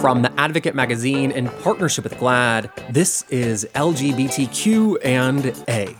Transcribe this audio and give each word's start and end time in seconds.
From 0.00 0.22
the 0.22 0.32
Advocate 0.38 0.76
magazine 0.76 1.32
in 1.32 1.48
partnership 1.48 2.04
with 2.04 2.14
GLAAD, 2.14 2.70
this 2.92 3.24
is 3.30 3.66
LGBTQ 3.74 4.98
and 5.04 5.46
A. 5.68 5.96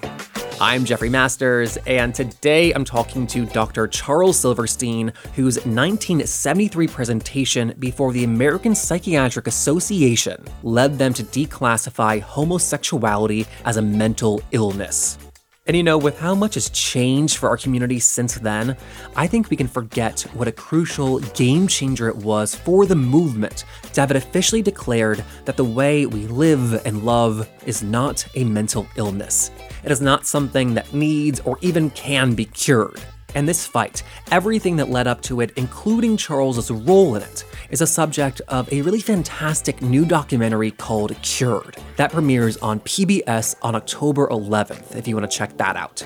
I'm 0.61 0.85
Jeffrey 0.85 1.09
Masters, 1.09 1.79
and 1.79 2.15
today 2.15 2.73
I'm 2.73 2.85
talking 2.85 3.27
to 3.27 3.45
Dr. 3.47 3.89
Charles 3.89 4.39
Silverstein, 4.39 5.13
whose 5.35 5.57
1973 5.57 6.87
presentation 6.87 7.75
before 7.81 8.13
the 8.13 8.23
American 8.23 8.73
Psychiatric 8.73 9.49
Association 9.49 10.45
led 10.63 10.97
them 10.97 11.13
to 11.15 11.25
declassify 11.25 12.21
homosexuality 12.21 13.47
as 13.65 13.79
a 13.79 13.83
mental 13.83 14.41
illness. 14.53 15.19
And 15.69 15.77
you 15.77 15.83
know, 15.83 15.99
with 15.99 16.19
how 16.19 16.35
much 16.35 16.55
has 16.55 16.71
changed 16.71 17.37
for 17.37 17.51
our 17.51 17.59
community 17.59 17.99
since 17.99 18.37
then, 18.37 18.75
I 19.15 19.27
think 19.27 19.51
we 19.51 19.57
can 19.57 19.69
forget 19.69 20.23
what 20.33 20.49
a 20.49 20.53
crucial 20.53 21.19
game 21.19 21.69
changer 21.69 22.09
it 22.09 22.17
was 22.17 22.55
for 22.55 22.87
the 22.87 22.97
movement 22.97 23.67
to 23.93 24.01
have 24.01 24.11
it 24.11 24.17
officially 24.17 24.63
declared 24.63 25.23
that 25.45 25.59
the 25.59 25.65
way 25.67 26.07
we 26.07 26.27
live 26.27 26.87
and 26.87 27.03
love 27.03 27.47
is 27.67 27.83
not 27.83 28.27
a 28.35 28.45
mental 28.45 28.87
illness. 28.97 29.51
It 29.85 29.93
is 29.93 30.01
not 30.01 30.27
something 30.27 30.73
that 30.73 30.95
needs 30.95 31.41
or 31.41 31.59
even 31.61 31.91
can 31.91 32.35
be 32.35 32.47
cured. 32.47 33.03
And 33.39 33.49
this 33.49 33.65
fight, 33.65 34.03
everything 34.33 34.75
that 34.79 34.89
led 34.89 35.07
up 35.07 35.21
to 35.23 35.41
it, 35.43 35.53
including 35.55 36.17
Charles's 36.17 36.73
role 36.73 37.15
in 37.15 37.23
it, 37.23 37.45
is 37.71 37.81
a 37.81 37.87
subject 37.87 38.41
of 38.49 38.71
a 38.73 38.83
really 38.83 38.99
fantastic 38.99 39.81
new 39.81 40.05
documentary 40.05 40.73
called 40.73 41.15
Cured 41.23 41.77
that 41.95 42.11
premieres 42.11 42.57
on 42.57 42.81
PBS 42.81 43.55
on 43.63 43.77
October 43.77 44.27
11th, 44.27 44.97
if 44.97 45.07
you 45.07 45.15
want 45.15 45.31
to 45.31 45.37
check 45.39 45.57
that 45.57 45.77
out. 45.77 46.03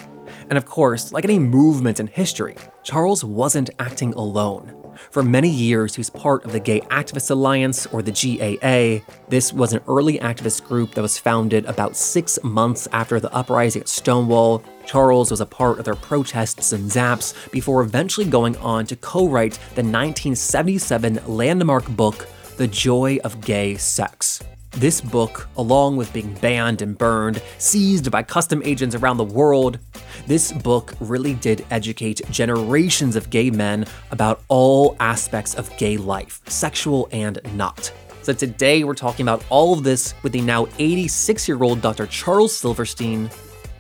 And 0.51 0.59
of 0.59 0.67
course, 0.67 1.11
like 1.11 1.25
any 1.25 1.39
movement 1.39 2.01
in 2.01 2.07
history, 2.07 2.55
Charles 2.83 3.25
wasn't 3.25 3.71
acting 3.79 4.13
alone. 4.13 4.82
For 5.11 5.23
many 5.23 5.49
years, 5.49 5.95
he 5.95 6.01
was 6.01 6.11
part 6.11 6.45
of 6.45 6.53
the 6.53 6.61
Gay 6.61 6.81
Activist 6.83 7.31
Alliance, 7.31 7.87
or 7.87 8.03
the 8.03 8.13
GAA. 8.13 9.05
This 9.29 9.53
was 9.53 9.73
an 9.73 9.83
early 9.89 10.19
activist 10.19 10.65
group 10.65 10.95
that 10.95 11.03
was 11.03 11.19
founded 11.19 11.65
about 11.67 11.97
six 11.97 12.39
months 12.43 12.89
after 12.93 13.21
the 13.21 13.33
uprising 13.35 13.83
at 13.83 13.89
Stonewall. 13.89 14.63
Charles 14.87 15.31
was 15.31 15.41
a 15.41 15.47
part 15.47 15.79
of 15.79 15.85
their 15.85 15.95
protests 15.95 16.73
and 16.73 16.91
zaps 16.91 17.51
before 17.51 17.83
eventually 17.83 18.27
going 18.27 18.57
on 18.59 18.87
to 18.87 18.97
co 18.97 19.29
write 19.29 19.55
the 19.75 19.83
1977 19.83 21.21
landmark 21.27 21.89
book, 21.89 22.27
The 22.57 22.67
Joy 22.67 23.19
of 23.25 23.41
Gay 23.41 23.77
Sex. 23.77 24.43
This 24.73 25.03
book, 25.03 25.49
along 25.59 25.99
with 25.99 26.13
being 26.15 26.33
banned 26.35 26.81
and 26.81 26.97
burned, 26.97 27.43
seized 27.59 28.11
by 28.11 28.23
custom 28.23 28.63
agents 28.65 28.95
around 28.95 29.19
the 29.19 29.25
world, 29.25 29.79
this 30.27 30.53
book 30.53 30.95
really 31.01 31.35
did 31.35 31.65
educate 31.71 32.21
generations 32.31 33.17
of 33.17 33.31
gay 33.31 33.51
men 33.51 33.87
about 34.11 34.43
all 34.49 34.97
aspects 35.01 35.55
of 35.55 35.75
gay 35.77 35.97
life, 35.97 36.41
sexual 36.47 37.09
and 37.13 37.41
not. 37.55 37.93
So 38.23 38.33
today 38.33 38.85
we're 38.85 38.95
talking 38.95 39.25
about 39.25 39.45
all 39.51 39.73
of 39.73 39.83
this 39.83 40.15
with 40.23 40.33
the 40.33 40.41
now 40.41 40.69
86 40.79 41.49
year 41.49 41.63
old 41.63 41.81
Dr. 41.81 42.07
Charles 42.07 42.57
Silverstein. 42.57 43.29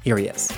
Here 0.02 0.18
he 0.18 0.26
is. 0.26 0.52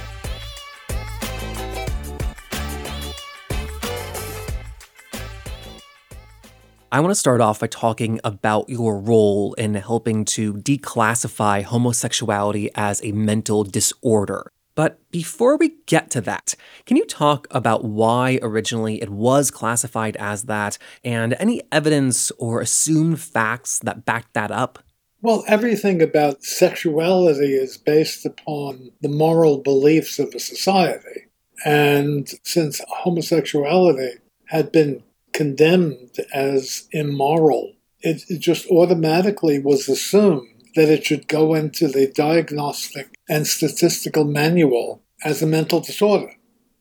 I 6.91 7.01
want 7.01 7.11
to 7.11 7.17
start 7.17 7.41
off 7.41 7.59
by 7.59 7.67
talking 7.67 8.21
about 8.23 8.69
your 8.69 9.01
role 9.01 9.53
in 9.55 9.75
helping 9.75 10.25
to 10.27 10.55
declassify 10.55 11.65
homosexuality 11.65 12.71
as 12.77 13.03
a 13.03 13.11
mental 13.11 13.65
disorder. 13.65 14.54
But 14.75 14.99
before 15.11 15.57
we 15.57 15.77
get 15.87 16.11
to 16.11 16.21
that, 16.23 16.55
can 16.85 16.97
you 16.97 17.07
talk 17.07 17.47
about 17.51 17.85
why 17.85 18.39
originally 18.43 19.01
it 19.01 19.11
was 19.11 19.51
classified 19.51 20.17
as 20.17 20.45
that 20.45 20.79
and 21.05 21.35
any 21.39 21.63
evidence 21.71 22.31
or 22.33 22.61
assumed 22.61 23.21
facts 23.21 23.79
that 23.81 24.05
back 24.05 24.33
that 24.33 24.51
up? 24.51 24.81
Well, 25.23 25.45
everything 25.47 26.03
about 26.03 26.43
sexuality 26.43 27.55
is 27.55 27.79
based 27.79 28.27
upon 28.27 28.91
the 29.01 29.09
moral 29.09 29.59
beliefs 29.59 30.19
of 30.19 30.35
a 30.35 30.41
society. 30.41 31.29
And 31.65 32.29
since 32.43 32.81
homosexuality 32.89 34.19
had 34.47 34.71
been 34.71 35.03
condemned 35.33 36.17
as 36.33 36.89
immoral. 36.93 37.75
It, 38.01 38.23
it 38.29 38.39
just 38.39 38.71
automatically 38.71 39.59
was 39.59 39.89
assumed 39.89 40.49
that 40.75 40.89
it 40.89 41.05
should 41.05 41.29
go 41.29 41.55
into 41.55 41.89
the 41.89 42.07
diagnostic 42.07 43.14
and 43.29 43.47
statistical 43.47 44.25
manual 44.25 45.03
as 45.25 45.43
a 45.43 45.47
mental 45.47 45.81
disorder. 45.81 46.33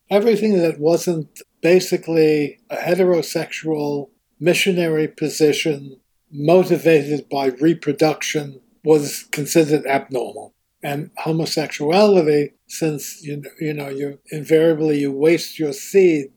Everything 0.09 0.57
that 0.59 0.79
wasn't 0.79 1.41
basically 1.61 2.59
a 2.69 2.75
heterosexual 2.75 4.09
missionary 4.39 5.07
position 5.07 5.99
motivated 6.31 7.29
by 7.29 7.47
reproduction 7.47 8.59
was 8.83 9.23
considered 9.31 9.85
abnormal. 9.85 10.53
And 10.83 11.11
homosexuality, 11.17 12.51
since 12.67 13.23
you 13.23 13.37
know, 13.37 13.49
you 13.59 13.73
know 13.73 13.89
you 13.89 14.19
invariably 14.31 14.99
you 14.99 15.11
waste 15.13 15.57
your 15.57 15.71
seed 15.71 16.31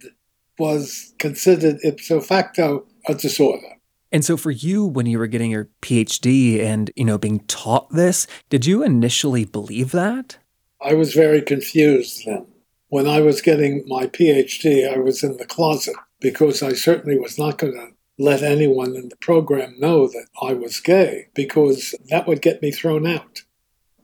was 0.58 1.12
considered 1.18 1.78
ipso 1.82 2.20
facto 2.20 2.86
a 3.08 3.14
disorder. 3.14 3.75
And 4.12 4.24
so 4.24 4.36
for 4.36 4.50
you 4.50 4.84
when 4.84 5.06
you 5.06 5.18
were 5.18 5.26
getting 5.26 5.50
your 5.50 5.68
PhD 5.82 6.62
and, 6.62 6.90
you 6.96 7.04
know, 7.04 7.18
being 7.18 7.40
taught 7.40 7.90
this, 7.90 8.26
did 8.48 8.66
you 8.66 8.82
initially 8.82 9.44
believe 9.44 9.90
that? 9.92 10.38
I 10.80 10.94
was 10.94 11.14
very 11.14 11.42
confused 11.42 12.22
then. 12.26 12.46
When 12.88 13.08
I 13.08 13.20
was 13.20 13.42
getting 13.42 13.82
my 13.86 14.06
PhD, 14.06 14.90
I 14.90 14.98
was 14.98 15.22
in 15.24 15.38
the 15.38 15.46
closet 15.46 15.96
because 16.20 16.62
I 16.62 16.72
certainly 16.72 17.18
was 17.18 17.38
not 17.38 17.58
going 17.58 17.72
to 17.74 17.88
let 18.18 18.42
anyone 18.42 18.94
in 18.94 19.08
the 19.08 19.16
program 19.16 19.74
know 19.78 20.06
that 20.06 20.26
I 20.40 20.52
was 20.54 20.80
gay 20.80 21.28
because 21.34 21.94
that 22.08 22.26
would 22.26 22.40
get 22.40 22.62
me 22.62 22.70
thrown 22.70 23.06
out. 23.06 23.42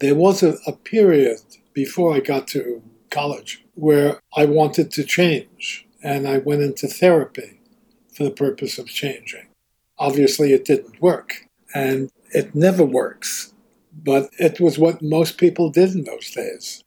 There 0.00 0.14
was 0.14 0.42
a, 0.42 0.56
a 0.66 0.72
period 0.72 1.38
before 1.72 2.14
I 2.14 2.20
got 2.20 2.48
to 2.48 2.82
college 3.10 3.64
where 3.74 4.20
I 4.36 4.44
wanted 4.46 4.90
to 4.92 5.04
change 5.04 5.86
and 6.02 6.26
I 6.26 6.38
went 6.38 6.62
into 6.62 6.88
therapy 6.88 7.60
for 8.14 8.24
the 8.24 8.30
purpose 8.30 8.78
of 8.78 8.88
changing. 8.88 9.46
Obviously, 10.02 10.52
it 10.52 10.64
didn't 10.64 11.00
work, 11.00 11.46
and 11.74 12.10
it 12.32 12.56
never 12.56 12.84
works, 12.84 13.54
but 13.94 14.30
it 14.38 14.60
was 14.60 14.78
what 14.78 15.00
most 15.00 15.38
people 15.38 15.70
did 15.70 15.94
in 15.94 16.02
those 16.02 16.28
days. 16.32 16.82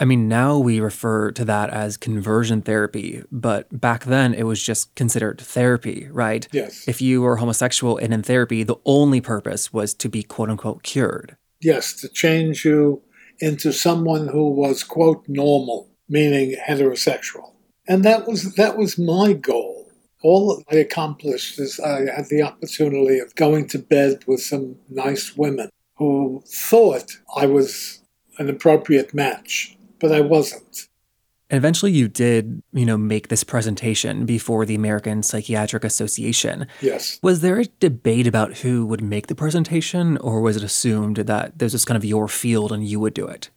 I 0.00 0.04
mean, 0.04 0.28
now 0.28 0.58
we 0.58 0.80
refer 0.80 1.30
to 1.32 1.44
that 1.44 1.70
as 1.70 1.96
conversion 1.96 2.60
therapy, 2.60 3.22
but 3.30 3.80
back 3.80 4.04
then 4.04 4.34
it 4.34 4.42
was 4.42 4.62
just 4.62 4.94
considered 4.94 5.40
therapy, 5.40 6.08
right? 6.10 6.46
Yes. 6.52 6.86
If 6.86 7.00
you 7.00 7.22
were 7.22 7.36
homosexual 7.36 7.96
and 7.96 8.12
in 8.12 8.22
therapy, 8.22 8.62
the 8.62 8.76
only 8.84 9.20
purpose 9.20 9.72
was 9.72 9.94
to 9.94 10.08
be 10.08 10.22
quote 10.22 10.50
unquote 10.50 10.82
cured. 10.82 11.36
Yes, 11.60 11.94
to 12.00 12.08
change 12.08 12.64
you 12.64 13.02
into 13.38 13.72
someone 13.72 14.28
who 14.28 14.50
was 14.50 14.82
quote 14.82 15.24
normal, 15.28 15.88
meaning 16.08 16.56
heterosexual. 16.68 17.52
And 17.88 18.04
that 18.04 18.26
was 18.26 18.54
that 18.56 18.76
was 18.76 18.98
my 18.98 19.32
goal. 19.32 19.75
All 20.22 20.62
I 20.70 20.76
accomplished 20.76 21.58
is 21.60 21.78
I 21.78 22.10
had 22.10 22.26
the 22.30 22.42
opportunity 22.42 23.18
of 23.18 23.34
going 23.34 23.68
to 23.68 23.78
bed 23.78 24.24
with 24.26 24.40
some 24.40 24.76
nice 24.88 25.36
women 25.36 25.68
who 25.96 26.42
thought 26.46 27.18
I 27.36 27.46
was 27.46 28.02
an 28.38 28.48
appropriate 28.48 29.14
match, 29.14 29.76
but 29.98 30.12
I 30.12 30.20
wasn't. 30.20 30.88
And 31.48 31.58
eventually 31.58 31.92
you 31.92 32.08
did, 32.08 32.60
you 32.72 32.84
know, 32.84 32.96
make 32.96 33.28
this 33.28 33.44
presentation 33.44 34.26
before 34.26 34.66
the 34.66 34.74
American 34.74 35.22
Psychiatric 35.22 35.84
Association. 35.84 36.66
Yes. 36.80 37.20
Was 37.22 37.40
there 37.40 37.60
a 37.60 37.66
debate 37.78 38.26
about 38.26 38.58
who 38.58 38.84
would 38.86 39.00
make 39.00 39.28
the 39.28 39.34
presentation, 39.36 40.18
or 40.18 40.40
was 40.40 40.56
it 40.56 40.64
assumed 40.64 41.18
that 41.18 41.58
this 41.58 41.72
was 41.72 41.84
kind 41.84 41.96
of 41.96 42.04
your 42.04 42.26
field 42.26 42.72
and 42.72 42.84
you 42.84 42.98
would 42.98 43.14
do 43.14 43.26
it? 43.26 43.50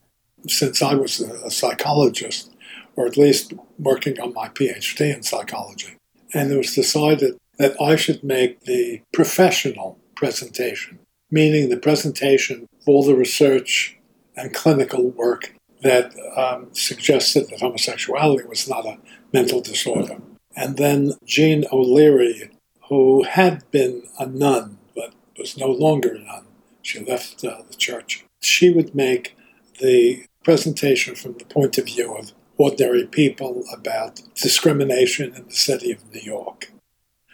Since 0.48 0.82
I 0.84 0.94
was 0.94 1.20
a 1.20 1.50
psychologist, 1.50 2.54
or 2.96 3.08
at 3.08 3.18
least 3.18 3.54
working 3.80 4.20
on 4.20 4.34
my 4.34 4.50
PhD 4.50 5.16
in 5.16 5.24
psychology. 5.24 5.96
And 6.34 6.52
it 6.52 6.58
was 6.58 6.76
decided 6.76 7.38
that 7.58 7.80
I 7.82 7.96
should 7.96 8.24
make 8.24 8.62
the 8.62 9.02
professional 9.12 9.98
presentation, 10.16 11.00
meaning 11.32 11.70
the 11.70 11.78
presentation 11.78 12.68
of 12.82 12.88
all 12.88 13.04
the 13.04 13.16
research 13.16 13.98
and 14.36 14.54
clinical 14.54 15.10
work 15.10 15.54
that 15.82 16.14
um, 16.36 16.70
suggested 16.74 17.48
that 17.50 17.60
homosexuality 17.60 18.48
was 18.48 18.68
not 18.68 18.86
a 18.86 18.98
mental 19.34 19.62
disorder. 19.62 20.18
And 20.56 20.78
then 20.78 21.14
Jean 21.26 21.66
O'Leary, 21.72 22.52
who 22.90 23.24
had 23.24 23.70
been 23.72 24.04
a 24.18 24.26
nun 24.26 24.78
but 24.96 25.14
was 25.38 25.58
no 25.58 25.68
longer 25.68 26.16
a 26.16 26.20
nun, 26.20 26.46
she 26.82 27.04
left 27.04 27.44
uh, 27.44 27.62
the 27.70 27.76
church, 27.76 28.26
she 28.42 28.70
would 28.70 28.96
make 28.96 29.38
the 29.80 30.26
presentation 30.44 31.16
from 31.16 31.34
the 31.38 31.46
point 31.46 31.78
of 31.78 31.86
view 31.86 32.16
of 32.16 32.34
ordinary 32.60 33.08
people 33.08 33.64
about 33.74 34.22
discrimination 34.36 35.34
in 35.34 35.46
the 35.48 35.54
city 35.54 35.92
of 35.92 36.14
New 36.14 36.22
York. 36.22 36.72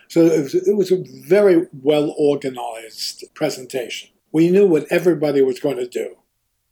So 0.07 0.22
it 0.22 0.44
was, 0.44 0.56
it 0.56 0.77
was 0.77 0.92
a 0.92 1.04
very 1.27 1.68
well 1.81 2.13
organized 2.18 3.25
presentation. 3.33 4.12
We 4.31 4.50
knew 4.50 4.68
what 4.68 4.86
everybody 4.89 5.42
was 5.42 5.60
going 5.60 5.77
to 5.77 5.88
do. 5.88 6.16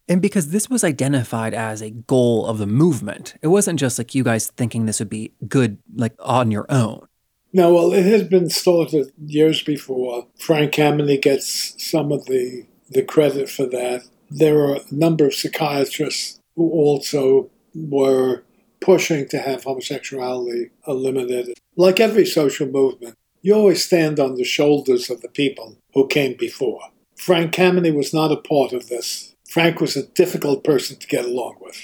And 0.08 0.22
because 0.22 0.50
this 0.50 0.70
was 0.70 0.84
identified 0.84 1.52
as 1.52 1.82
a 1.82 1.90
goal 1.90 2.46
of 2.46 2.58
the 2.58 2.66
movement, 2.66 3.34
it 3.42 3.48
wasn't 3.48 3.80
just 3.80 3.98
like 3.98 4.14
you 4.14 4.22
guys 4.22 4.48
thinking 4.48 4.86
this 4.86 5.00
would 5.00 5.10
be 5.10 5.32
good, 5.48 5.78
like 5.96 6.14
on 6.20 6.50
your 6.50 6.66
own. 6.68 7.06
No, 7.52 7.74
well, 7.74 7.92
it 7.92 8.04
has 8.04 8.24
been 8.24 8.50
started 8.50 9.12
years 9.26 9.62
before. 9.62 10.26
Frank 10.38 10.72
Kameny 10.72 11.20
gets 11.20 11.74
some 11.82 12.12
of 12.12 12.26
the, 12.26 12.66
the 12.90 13.02
credit 13.02 13.48
for 13.48 13.66
that. 13.66 14.04
There 14.30 14.58
are 14.60 14.76
a 14.76 14.80
number 14.90 15.26
of 15.26 15.34
psychiatrists 15.34 16.40
who 16.56 16.70
also 16.70 17.50
were 17.74 18.42
pushing 18.80 19.26
to 19.28 19.38
have 19.38 19.64
homosexuality 19.64 20.70
eliminated. 20.86 21.58
Like 21.76 22.00
every 22.00 22.26
social 22.26 22.66
movement, 22.66 23.16
you 23.42 23.54
always 23.54 23.84
stand 23.84 24.20
on 24.20 24.36
the 24.36 24.44
shoulders 24.44 25.10
of 25.10 25.20
the 25.20 25.28
people 25.28 25.76
who 25.92 26.06
came 26.06 26.36
before. 26.36 26.80
Frank 27.16 27.54
Kameny 27.54 27.94
was 27.94 28.12
not 28.12 28.32
a 28.32 28.36
part 28.36 28.72
of 28.72 28.88
this. 28.88 29.34
Frank 29.48 29.80
was 29.80 29.96
a 29.96 30.06
difficult 30.06 30.64
person 30.64 30.96
to 30.98 31.06
get 31.06 31.24
along 31.24 31.56
with. 31.60 31.80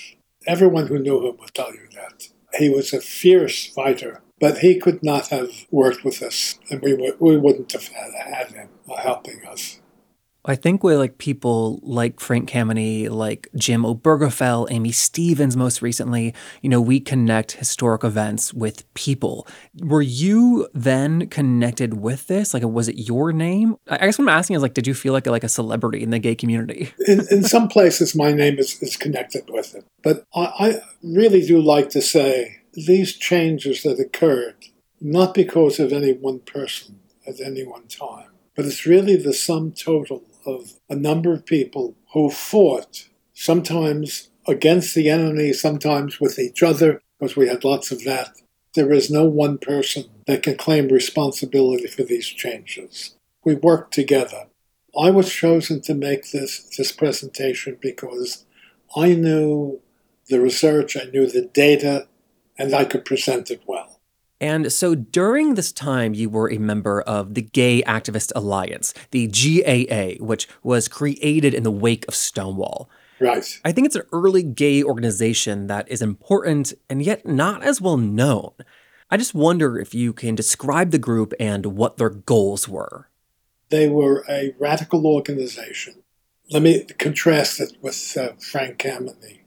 Everyone 0.47 0.87
who 0.87 0.99
knew 0.99 1.27
him 1.27 1.37
would 1.39 1.55
tell 1.55 1.73
you 1.73 1.87
that. 1.95 2.29
He 2.55 2.69
was 2.69 2.93
a 2.93 3.01
fierce 3.01 3.67
fighter, 3.67 4.23
but 4.41 4.59
he 4.59 4.79
could 4.79 5.03
not 5.03 5.29
have 5.29 5.67
worked 5.71 6.05
with 6.05 6.23
us, 6.23 6.59
and 6.71 6.83
we, 6.83 6.95
would, 6.95 7.21
we 7.21 7.37
wouldn't 7.37 7.73
have 7.73 7.89
had 7.89 8.49
him 8.53 8.69
helping 8.99 9.45
us. 9.47 9.80
I 10.45 10.57
think 10.57 10.83
with 10.83 10.97
like 10.97 11.19
people 11.19 11.81
like 11.83 12.19
Frank 12.19 12.49
Kameny, 12.49 13.11
like 13.11 13.49
Jim 13.57 13.83
Obergefell, 13.83 14.71
Aimee 14.71 14.93
Stephens 14.93 15.57
most 15.57 15.83
recently, 15.83 16.35
you 16.63 16.71
know, 16.71 16.81
we 16.81 16.99
connect 16.99 17.53
historic 17.53 18.05
events 18.05 18.55
with 18.55 18.93
people. 18.95 19.47
Were 19.81 20.03
you 20.03 20.69
then 20.73 21.29
connected 21.29 22.01
with 22.01 22.27
this? 22.27 22.55
Like 22.55 22.63
was 22.65 22.89
it 22.89 22.97
your 22.97 23.33
name? 23.33 23.77
I 23.89 24.07
guess 24.07 24.19
what 24.19 24.25
I'm 24.25 24.31
asking 24.31 24.57
is 24.57 24.63
like, 24.63 24.75
did 24.75 24.87
you 24.87 24.95
feel 24.95 25.13
like 25.13 25.27
a, 25.27 25.31
like 25.31 25.45
a 25.45 25.49
celebrity 25.49 26.03
in 26.03 26.11
the 26.11 26.19
gay 26.19 26.35
community? 26.35 26.93
In, 27.07 27.27
in 27.31 27.43
some 27.43 27.67
places 27.69 28.15
my 28.15 28.33
name 28.33 28.59
is, 28.59 28.81
is 28.83 28.97
connected 28.97 29.51
with 29.51 29.75
it. 29.75 29.85
But 30.03 30.25
I, 30.35 30.41
I 30.41 30.81
really 31.03 31.45
do 31.45 31.61
like 31.61 31.91
to 31.91 32.01
say 32.01 32.59
these 32.73 33.17
changes 33.17 33.83
that 33.83 33.99
occurred, 33.99 34.55
not 35.01 35.35
because 35.35 35.81
of 35.81 35.93
any 35.93 36.13
one 36.13 36.41
person 36.41 37.01
at 37.27 37.41
any 37.41 37.65
one 37.65 37.89
time, 37.89 38.29
but 38.55 38.65
it's 38.65 38.87
really 38.87 39.17
the 39.17 39.33
sum 39.33 39.73
total 39.73 40.23
of 40.47 40.75
a 40.89 40.95
number 40.95 41.33
of 41.33 41.47
people 41.47 41.97
who 42.13 42.31
fought, 42.31 43.09
sometimes 43.35 44.31
against 44.47 44.95
the 44.95 45.09
enemy, 45.09 45.53
sometimes 45.53 46.21
with 46.21 46.39
each 46.39 46.63
other, 46.63 47.03
because 47.19 47.37
we 47.37 47.49
had 47.49 47.65
lots 47.65 47.91
of 47.91 48.05
that. 48.05 48.37
There 48.75 48.93
is 48.93 49.11
no 49.11 49.25
one 49.25 49.59
person 49.59 50.05
that 50.27 50.43
can 50.43 50.57
claim 50.57 50.89
responsibility 50.89 51.87
for 51.87 52.03
these 52.03 52.27
changes. 52.27 53.17
We 53.45 53.55
worked 53.55 53.93
together. 53.93 54.47
I 54.99 55.11
was 55.11 55.33
chosen 55.33 55.81
to 55.83 55.95
make 55.95 56.31
this, 56.31 56.69
this 56.77 56.93
presentation 56.93 57.79
because 57.81 58.45
I 58.97 59.15
knew 59.15 59.81
the 60.29 60.41
research, 60.41 60.97
I 60.97 61.05
knew 61.05 61.27
the 61.27 61.43
data, 61.43 62.07
and 62.59 62.75
I 62.75 62.85
could 62.85 63.05
present 63.05 63.51
it 63.51 63.63
well. 63.67 63.90
And 64.41 64.73
so 64.73 64.95
during 64.95 65.55
this 65.55 65.71
time, 65.71 66.15
you 66.15 66.31
were 66.31 66.51
a 66.51 66.59
member 66.59 67.03
of 67.03 67.35
the 67.35 67.43
Gay 67.43 67.83
Activist 67.83 68.33
Alliance, 68.35 68.95
the 69.11 69.27
GAA, 69.27 70.25
which 70.25 70.49
was 70.63 70.89
created 70.89 71.53
in 71.53 71.63
the 71.63 71.71
wake 71.71 72.07
of 72.09 72.15
Stonewall. 72.15 72.89
Right. 73.21 73.61
I 73.65 73.73
think 73.73 73.87
it's 73.87 73.97
an 73.97 74.07
early 74.13 74.43
gay 74.43 74.83
organization 74.83 75.67
that 75.67 75.87
is 75.91 76.01
important 76.01 76.73
and 76.89 77.03
yet 77.03 77.27
not 77.27 77.63
as 77.63 77.81
well 77.81 77.99
known. 77.99 78.53
I 79.11 79.19
just 79.19 79.35
wonder 79.35 79.79
if 79.79 79.95
you 79.95 80.15
can 80.15 80.35
describe 80.35 80.91
the 80.91 80.99
group 80.99 81.35
and 81.39 81.67
what 81.67 81.99
their 81.99 82.09
goals 82.09 82.67
were. 82.67 83.09
They 83.69 83.89
were 83.89 84.25
a 84.29 84.55
radical 84.59 85.07
organization. 85.07 86.03
Let 86.51 86.63
me 86.63 86.85
contrast 86.99 87.61
it 87.61 87.77
with 87.83 88.17
uh, 88.17 88.33
Frank 88.41 88.79
Kameny. 88.79 89.41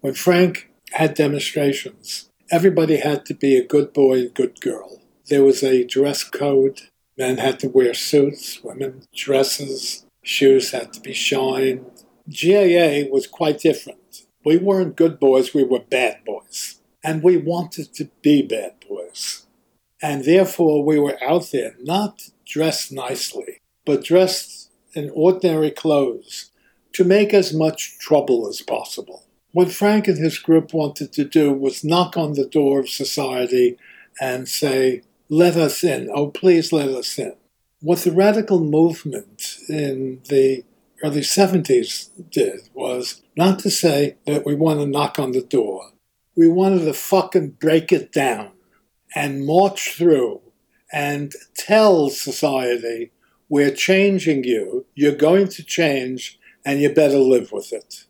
When 0.00 0.14
Frank 0.14 0.70
had 0.92 1.14
demonstrations, 1.14 2.29
everybody 2.50 2.96
had 2.96 3.24
to 3.26 3.34
be 3.34 3.56
a 3.56 3.66
good 3.66 3.92
boy 3.92 4.18
and 4.18 4.34
good 4.34 4.60
girl. 4.60 5.00
There 5.28 5.44
was 5.44 5.62
a 5.62 5.84
dress 5.84 6.24
code. 6.24 6.80
Men 7.16 7.38
had 7.38 7.60
to 7.60 7.68
wear 7.68 7.92
suits, 7.92 8.62
women 8.64 9.02
dresses, 9.14 10.06
shoes 10.22 10.70
had 10.70 10.92
to 10.94 11.00
be 11.00 11.12
shined. 11.12 11.84
GAA 12.28 13.10
was 13.10 13.26
quite 13.30 13.60
different. 13.60 14.26
We 14.44 14.56
weren't 14.56 14.96
good 14.96 15.20
boys, 15.20 15.52
we 15.52 15.64
were 15.64 15.80
bad 15.80 16.24
boys. 16.24 16.80
And 17.04 17.22
we 17.22 17.36
wanted 17.36 17.92
to 17.94 18.10
be 18.22 18.42
bad 18.42 18.74
boys. 18.88 19.46
And 20.02 20.24
therefore, 20.24 20.82
we 20.84 20.98
were 20.98 21.22
out 21.22 21.50
there 21.52 21.74
not 21.82 22.30
dressed 22.46 22.90
nicely, 22.90 23.60
but 23.84 24.04
dressed 24.04 24.70
in 24.94 25.10
ordinary 25.14 25.70
clothes 25.70 26.50
to 26.94 27.04
make 27.04 27.34
as 27.34 27.52
much 27.52 27.98
trouble 27.98 28.48
as 28.48 28.62
possible. 28.62 29.24
What 29.52 29.72
Frank 29.72 30.06
and 30.06 30.18
his 30.18 30.38
group 30.38 30.72
wanted 30.72 31.12
to 31.14 31.24
do 31.24 31.52
was 31.52 31.82
knock 31.84 32.16
on 32.16 32.34
the 32.34 32.46
door 32.46 32.80
of 32.80 32.88
society 32.88 33.76
and 34.20 34.48
say, 34.48 35.02
let 35.28 35.56
us 35.56 35.82
in. 35.82 36.08
Oh, 36.14 36.28
please 36.28 36.72
let 36.72 36.88
us 36.88 37.18
in. 37.18 37.34
What 37.80 38.00
the 38.00 38.12
radical 38.12 38.60
movement 38.60 39.56
in 39.68 40.20
the 40.28 40.64
early 41.02 41.22
70s 41.22 42.10
did 42.30 42.68
was 42.74 43.22
not 43.36 43.58
to 43.60 43.70
say 43.70 44.16
that 44.26 44.44
we 44.44 44.54
want 44.54 44.80
to 44.80 44.86
knock 44.86 45.18
on 45.18 45.32
the 45.32 45.42
door. 45.42 45.92
We 46.36 46.48
wanted 46.48 46.84
to 46.84 46.92
fucking 46.92 47.56
break 47.60 47.90
it 47.90 48.12
down 48.12 48.50
and 49.16 49.46
march 49.46 49.94
through 49.96 50.42
and 50.92 51.32
tell 51.56 52.10
society, 52.10 53.12
we're 53.48 53.74
changing 53.74 54.44
you, 54.44 54.86
you're 54.94 55.14
going 55.14 55.48
to 55.48 55.64
change, 55.64 56.38
and 56.64 56.80
you 56.80 56.92
better 56.92 57.18
live 57.18 57.52
with 57.52 57.72
it. 57.72 58.04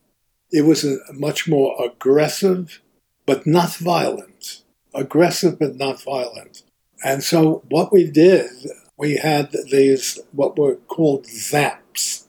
It 0.53 0.63
was 0.63 0.85
a 0.85 0.99
much 1.13 1.49
more 1.49 1.77
aggressive, 1.85 2.81
but 3.27 3.47
not 3.47 3.77
violent. 3.77 4.63
Aggressive, 4.95 5.59
but 5.59 5.77
not 5.77 6.03
violent. 6.03 6.63
And 7.05 7.23
so 7.23 7.63
what 7.71 7.93
we 7.93 8.11
did, 8.11 8.51
we 8.97 9.17
had 9.17 9.55
these, 9.71 10.19
what 10.33 10.59
were 10.59 10.77
called 10.77 11.27
zaps. 11.27 12.27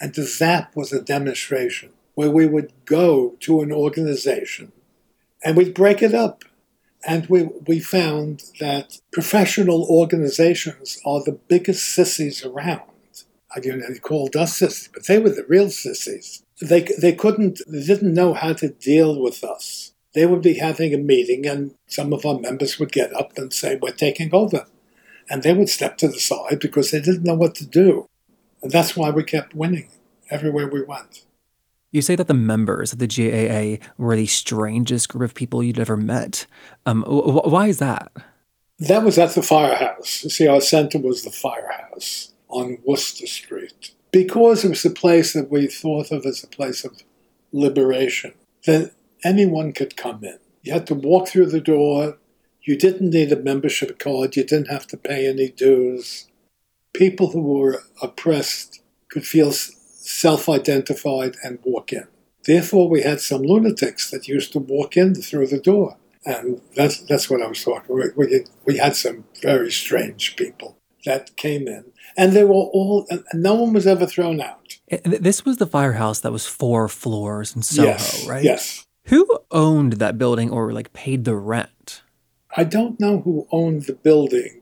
And 0.00 0.14
the 0.14 0.24
zap 0.24 0.76
was 0.76 0.92
a 0.92 1.00
demonstration 1.00 1.90
where 2.14 2.30
we 2.30 2.46
would 2.46 2.72
go 2.84 3.36
to 3.40 3.62
an 3.62 3.72
organization 3.72 4.72
and 5.44 5.56
we'd 5.56 5.74
break 5.74 6.02
it 6.02 6.14
up. 6.14 6.44
And 7.04 7.26
we, 7.26 7.48
we 7.66 7.80
found 7.80 8.44
that 8.60 9.00
professional 9.12 9.84
organizations 9.90 11.00
are 11.04 11.22
the 11.24 11.38
biggest 11.48 11.84
sissies 11.84 12.44
around. 12.44 12.91
Again, 13.54 13.82
they 13.86 13.98
called 13.98 14.34
us 14.36 14.56
sissies, 14.56 14.88
but 14.92 15.06
they 15.06 15.18
were 15.18 15.30
the 15.30 15.44
real 15.48 15.70
sissies 15.70 16.42
they 16.62 16.86
they 16.98 17.12
couldn't 17.12 17.60
they 17.66 17.84
didn't 17.84 18.14
know 18.14 18.34
how 18.34 18.52
to 18.54 18.68
deal 18.68 19.20
with 19.20 19.42
us. 19.44 19.92
They 20.14 20.26
would 20.26 20.42
be 20.42 20.54
having 20.54 20.94
a 20.94 20.98
meeting, 20.98 21.46
and 21.46 21.74
some 21.86 22.12
of 22.12 22.26
our 22.26 22.38
members 22.38 22.78
would 22.78 22.92
get 22.92 23.14
up 23.14 23.36
and 23.36 23.52
say, 23.52 23.78
"We're 23.80 23.92
taking 23.92 24.30
over," 24.32 24.66
and 25.28 25.42
they 25.42 25.52
would 25.52 25.68
step 25.68 25.96
to 25.98 26.08
the 26.08 26.20
side 26.20 26.60
because 26.60 26.90
they 26.90 27.00
didn't 27.00 27.24
know 27.24 27.34
what 27.34 27.54
to 27.56 27.66
do, 27.66 28.08
and 28.62 28.70
that's 28.70 28.96
why 28.96 29.10
we 29.10 29.24
kept 29.24 29.54
winning 29.54 29.88
everywhere 30.30 30.68
we 30.68 30.82
went. 30.82 31.24
You 31.90 32.00
say 32.00 32.16
that 32.16 32.28
the 32.28 32.34
members 32.34 32.92
of 32.92 32.98
the 32.98 33.06
GAA 33.06 33.84
were 33.98 34.16
the 34.16 34.26
strangest 34.26 35.08
group 35.10 35.30
of 35.30 35.34
people 35.34 35.62
you'd 35.62 35.78
ever 35.78 35.96
met. 35.96 36.46
Um, 36.86 37.02
wh- 37.02 37.46
why 37.46 37.66
is 37.66 37.78
that? 37.78 38.12
That 38.78 39.04
was 39.04 39.18
at 39.18 39.34
the 39.34 39.42
firehouse. 39.42 40.24
You 40.24 40.30
see, 40.30 40.46
our 40.46 40.60
center 40.60 40.98
was 40.98 41.22
the 41.22 41.30
firehouse 41.30 42.31
on 42.52 42.78
Wooster 42.84 43.26
Street 43.26 43.92
because 44.12 44.64
it 44.64 44.68
was 44.68 44.84
a 44.84 44.90
place 44.90 45.32
that 45.32 45.50
we 45.50 45.66
thought 45.66 46.12
of 46.12 46.24
as 46.24 46.44
a 46.44 46.46
place 46.46 46.84
of 46.84 47.02
liberation, 47.50 48.34
that 48.66 48.92
anyone 49.24 49.72
could 49.72 49.96
come 49.96 50.22
in. 50.22 50.38
You 50.62 50.74
had 50.74 50.86
to 50.88 50.94
walk 50.94 51.28
through 51.28 51.46
the 51.46 51.60
door. 51.60 52.18
You 52.62 52.76
didn't 52.76 53.10
need 53.10 53.32
a 53.32 53.42
membership 53.42 53.98
card. 53.98 54.36
You 54.36 54.44
didn't 54.44 54.70
have 54.70 54.86
to 54.88 54.96
pay 54.96 55.26
any 55.26 55.48
dues. 55.48 56.28
People 56.92 57.30
who 57.30 57.42
were 57.42 57.82
oppressed 58.00 58.80
could 59.08 59.26
feel 59.26 59.50
self 59.52 60.48
identified 60.48 61.36
and 61.42 61.58
walk 61.64 61.92
in. 61.92 62.06
Therefore, 62.44 62.88
we 62.88 63.02
had 63.02 63.20
some 63.20 63.42
lunatics 63.42 64.10
that 64.10 64.28
used 64.28 64.52
to 64.52 64.58
walk 64.58 64.96
in 64.96 65.14
through 65.14 65.46
the 65.48 65.60
door. 65.60 65.96
And 66.24 66.60
that's, 66.76 66.98
that's 66.98 67.28
what 67.28 67.42
I 67.42 67.46
was 67.46 67.64
talking 67.64 67.96
about. 67.96 68.16
We, 68.16 68.44
we 68.64 68.76
had 68.76 68.94
some 68.94 69.24
very 69.40 69.72
strange 69.72 70.36
people 70.36 70.76
that 71.04 71.36
came 71.36 71.66
in 71.66 71.91
and 72.16 72.32
they 72.32 72.44
were 72.44 72.54
all 72.54 73.06
no 73.34 73.54
one 73.54 73.72
was 73.72 73.86
ever 73.86 74.06
thrown 74.06 74.40
out. 74.40 74.76
Eh, 74.90 74.98
this 75.04 75.44
was 75.44 75.58
the 75.58 75.66
firehouse 75.66 76.20
that 76.20 76.32
was 76.32 76.46
four 76.46 76.88
floors 76.88 77.54
in 77.56 77.62
soho 77.62 77.88
yes, 77.88 78.26
right? 78.26 78.44
yes. 78.44 78.86
Who 79.06 79.26
owned 79.50 79.94
that 79.94 80.18
building 80.18 80.50
or 80.50 80.72
like 80.72 80.92
paid 80.92 81.24
the 81.24 81.36
rent? 81.36 82.02
I 82.56 82.64
don't 82.64 83.00
know 83.00 83.20
who 83.20 83.46
owned 83.50 83.84
the 83.84 83.94
building. 83.94 84.60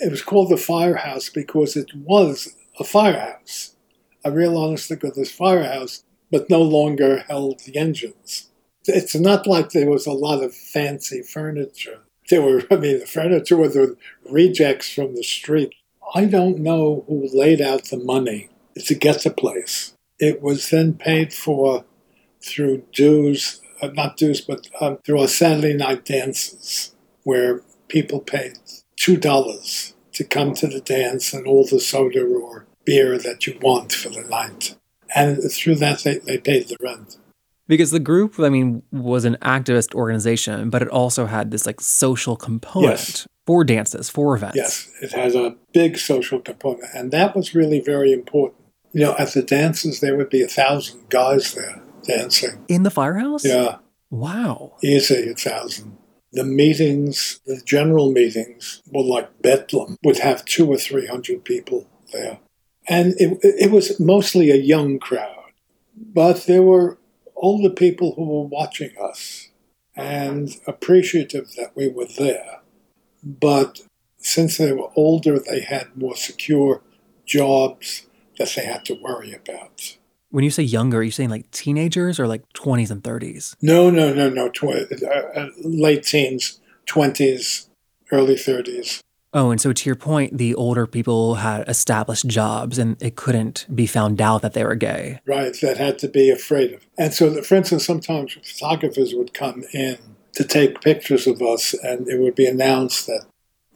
It 0.00 0.10
was 0.10 0.22
called 0.22 0.50
the 0.50 0.56
firehouse 0.56 1.28
because 1.28 1.76
it 1.76 1.90
was 1.94 2.54
a 2.80 2.84
firehouse 2.84 3.76
a 4.24 4.30
real 4.30 4.56
honest 4.56 4.88
to 4.88 4.96
goodness 4.96 5.30
firehouse 5.30 6.04
but 6.30 6.50
no 6.50 6.60
longer 6.60 7.24
held 7.28 7.60
the 7.60 7.76
engines. 7.76 8.50
It's 8.84 9.14
not 9.14 9.46
like 9.46 9.70
there 9.70 9.88
was 9.88 10.06
a 10.06 10.12
lot 10.12 10.42
of 10.42 10.54
fancy 10.54 11.22
furniture. 11.22 12.00
There 12.28 12.42
were 12.42 12.62
i 12.70 12.76
mean 12.76 13.00
the 13.00 13.06
furniture 13.06 13.56
were 13.56 13.68
the 13.68 13.96
rejects 14.28 14.92
from 14.92 15.14
the 15.14 15.22
street 15.22 15.74
I 16.14 16.24
don't 16.24 16.58
know 16.58 17.04
who 17.06 17.28
laid 17.32 17.60
out 17.60 17.84
the 17.84 17.98
money 17.98 18.48
to 18.76 18.94
get 18.94 19.22
the 19.22 19.30
place. 19.30 19.94
It 20.18 20.42
was 20.42 20.70
then 20.70 20.94
paid 20.94 21.32
for 21.32 21.84
through 22.40 22.84
dues, 22.92 23.60
uh, 23.82 23.88
not 23.88 24.16
dues, 24.16 24.40
but 24.40 24.68
um, 24.80 24.98
through 25.04 25.20
our 25.20 25.28
Saturday 25.28 25.74
night 25.74 26.04
dances, 26.04 26.94
where 27.24 27.62
people 27.88 28.20
paid 28.20 28.58
$2 28.98 29.92
to 30.12 30.24
come 30.24 30.54
to 30.54 30.66
the 30.66 30.80
dance 30.80 31.32
and 31.32 31.46
all 31.46 31.64
the 31.64 31.80
soda 31.80 32.24
or 32.24 32.66
beer 32.84 33.18
that 33.18 33.46
you 33.46 33.58
want 33.60 33.92
for 33.92 34.08
the 34.08 34.22
night. 34.22 34.76
And 35.14 35.38
through 35.50 35.76
that, 35.76 36.00
they, 36.00 36.18
they 36.18 36.38
paid 36.38 36.68
the 36.68 36.76
rent. 36.80 37.18
Because 37.66 37.90
the 37.90 38.00
group, 38.00 38.40
I 38.40 38.48
mean, 38.48 38.82
was 38.90 39.26
an 39.26 39.36
activist 39.42 39.94
organization, 39.94 40.70
but 40.70 40.80
it 40.80 40.88
also 40.88 41.26
had 41.26 41.50
this 41.50 41.66
like 41.66 41.80
social 41.80 42.34
component 42.34 42.90
Yes. 42.90 43.26
For 43.48 43.64
dances, 43.64 44.10
for 44.10 44.36
events. 44.36 44.56
Yes, 44.56 44.90
it 45.00 45.12
has 45.12 45.34
a 45.34 45.56
big 45.72 45.96
social 45.96 46.38
component. 46.38 46.84
And 46.94 47.10
that 47.12 47.34
was 47.34 47.54
really 47.54 47.80
very 47.80 48.12
important. 48.12 48.60
You 48.92 49.04
know, 49.04 49.14
at 49.18 49.32
the 49.32 49.42
dances, 49.42 50.00
there 50.00 50.18
would 50.18 50.28
be 50.28 50.42
a 50.42 50.48
thousand 50.48 51.08
guys 51.08 51.54
there 51.54 51.80
dancing. 52.02 52.62
In 52.68 52.82
the 52.82 52.90
firehouse? 52.90 53.46
Yeah, 53.46 53.76
Wow. 54.10 54.72
easy, 54.84 55.30
a 55.30 55.34
thousand. 55.34 55.96
The 56.32 56.44
meetings, 56.44 57.40
the 57.46 57.58
general 57.64 58.12
meetings, 58.12 58.82
were 58.92 59.02
like 59.02 59.40
Bedlam, 59.40 59.96
would 60.04 60.18
have 60.18 60.44
two 60.44 60.70
or 60.70 60.76
three 60.76 61.06
hundred 61.06 61.42
people 61.42 61.86
there. 62.12 62.40
And 62.86 63.14
it, 63.16 63.38
it 63.42 63.70
was 63.70 63.98
mostly 63.98 64.50
a 64.50 64.56
young 64.56 64.98
crowd, 64.98 65.52
but 65.96 66.44
there 66.44 66.62
were 66.62 66.98
older 67.34 67.70
people 67.70 68.12
who 68.14 68.26
were 68.26 68.46
watching 68.46 68.90
us 69.00 69.48
and 69.96 70.50
appreciative 70.66 71.46
that 71.56 71.74
we 71.74 71.88
were 71.88 72.08
there. 72.18 72.58
But 73.22 73.80
since 74.18 74.56
they 74.58 74.72
were 74.72 74.90
older, 74.96 75.38
they 75.38 75.60
had 75.60 75.96
more 75.96 76.16
secure 76.16 76.82
jobs 77.24 78.06
that 78.38 78.52
they 78.56 78.64
had 78.64 78.84
to 78.86 78.94
worry 78.94 79.32
about. 79.34 79.96
When 80.30 80.44
you 80.44 80.50
say 80.50 80.62
younger, 80.62 80.98
are 80.98 81.02
you 81.02 81.10
saying 81.10 81.30
like 81.30 81.50
teenagers 81.50 82.20
or 82.20 82.26
like 82.26 82.42
20s 82.52 82.90
and 82.90 83.02
30s? 83.02 83.56
No, 83.62 83.90
no, 83.90 84.12
no, 84.12 84.28
no. 84.28 84.48
Tw- 84.50 84.64
uh, 84.64 85.06
uh, 85.06 85.48
late 85.62 86.02
teens, 86.02 86.60
20s, 86.86 87.68
early 88.12 88.34
30s. 88.34 89.00
Oh, 89.34 89.50
and 89.50 89.60
so 89.60 89.72
to 89.72 89.88
your 89.88 89.96
point, 89.96 90.38
the 90.38 90.54
older 90.54 90.86
people 90.86 91.36
had 91.36 91.68
established 91.68 92.26
jobs 92.26 92.78
and 92.78 93.00
it 93.02 93.16
couldn't 93.16 93.66
be 93.74 93.86
found 93.86 94.20
out 94.20 94.42
that 94.42 94.54
they 94.54 94.64
were 94.64 94.74
gay. 94.74 95.20
Right, 95.26 95.54
that 95.60 95.76
had 95.76 95.98
to 96.00 96.08
be 96.08 96.30
afraid 96.30 96.72
of. 96.72 96.86
And 96.96 97.12
so, 97.12 97.42
for 97.42 97.54
instance, 97.56 97.84
sometimes 97.84 98.38
photographers 98.42 99.14
would 99.14 99.34
come 99.34 99.64
in 99.74 99.98
to 100.38 100.44
take 100.44 100.80
pictures 100.80 101.26
of 101.26 101.42
us, 101.42 101.74
and 101.74 102.06
it 102.06 102.20
would 102.20 102.36
be 102.36 102.46
announced 102.46 103.08
that 103.08 103.26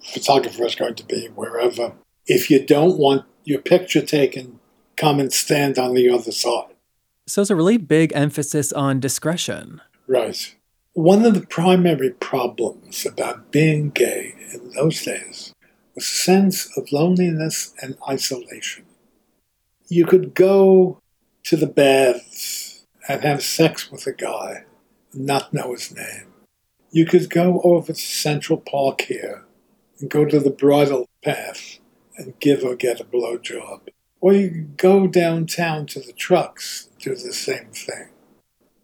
photographer 0.01 0.65
is 0.65 0.77
going 0.77 0.95
to 0.95 1.05
be 1.05 1.27
wherever. 1.35 1.95
If 2.25 2.51
you 2.53 2.65
don't 2.65 2.97
want 2.99 3.25
your 3.43 3.61
picture 3.61 4.01
taken, 4.01 4.61
come 4.97 5.19
and 5.19 5.33
stand 5.33 5.77
on 5.77 5.95
the 5.95 6.09
other 6.09 6.31
side. 6.31 6.77
So 7.27 7.41
it's 7.41 7.51
a 7.51 7.57
really 7.57 7.79
big 7.79 8.13
emphasis 8.15 8.73
on 8.73 9.01
discretion. 9.01 9.81
Right. 10.07 10.55
One 10.93 11.25
of 11.25 11.35
the 11.35 11.45
primary 11.45 12.11
problems 12.11 13.05
about 13.05 13.51
being 13.51 13.91
gay 13.91 14.37
in 14.55 14.71
those 14.71 15.03
days 15.03 15.53
was 15.97 16.05
a 16.05 16.09
sense 16.09 16.79
of 16.79 16.93
loneliness 16.93 17.75
and 17.83 17.97
isolation. 18.09 18.85
You 19.89 20.07
could 20.07 20.33
go 20.33 21.01
to 21.43 21.57
the 21.57 21.67
baths 21.67 22.85
and 23.09 23.23
have 23.23 23.43
sex 23.43 23.91
with 23.91 24.07
a 24.07 24.13
guy 24.13 24.63
and 25.13 25.27
not 25.27 25.53
know 25.53 25.73
his 25.73 25.93
name. 25.93 26.32
You 26.95 27.07
could 27.07 27.31
go 27.31 27.61
over 27.65 27.95
to 27.95 27.99
Central 27.99 28.59
Park 28.59 29.03
here 29.03 29.45
and 29.99 30.11
go 30.11 30.27
to 30.27 30.39
the 30.39 30.51
bridle 30.51 31.09
path 31.25 31.79
and 32.19 32.39
give 32.39 32.63
or 32.63 32.77
get 32.77 33.01
a 33.01 33.05
blowjob. 33.05 33.89
Or 34.21 34.35
you 34.35 34.51
could 34.51 34.77
go 34.77 35.07
downtown 35.07 35.87
to 35.87 36.01
the 36.01 36.13
trucks 36.13 36.91
do 37.01 37.15
the 37.15 37.33
same 37.33 37.71
thing. 37.73 38.11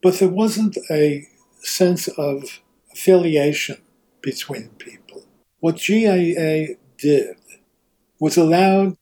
But 0.02 0.18
there 0.18 0.28
wasn't 0.28 0.78
a 0.90 1.28
sense 1.60 2.08
of 2.08 2.60
affiliation 2.92 3.82
between 4.22 4.70
people. 4.78 5.24
What 5.60 5.76
GAA 5.76 6.74
did 6.96 7.36
was 8.18 8.36
allowed 8.38 8.96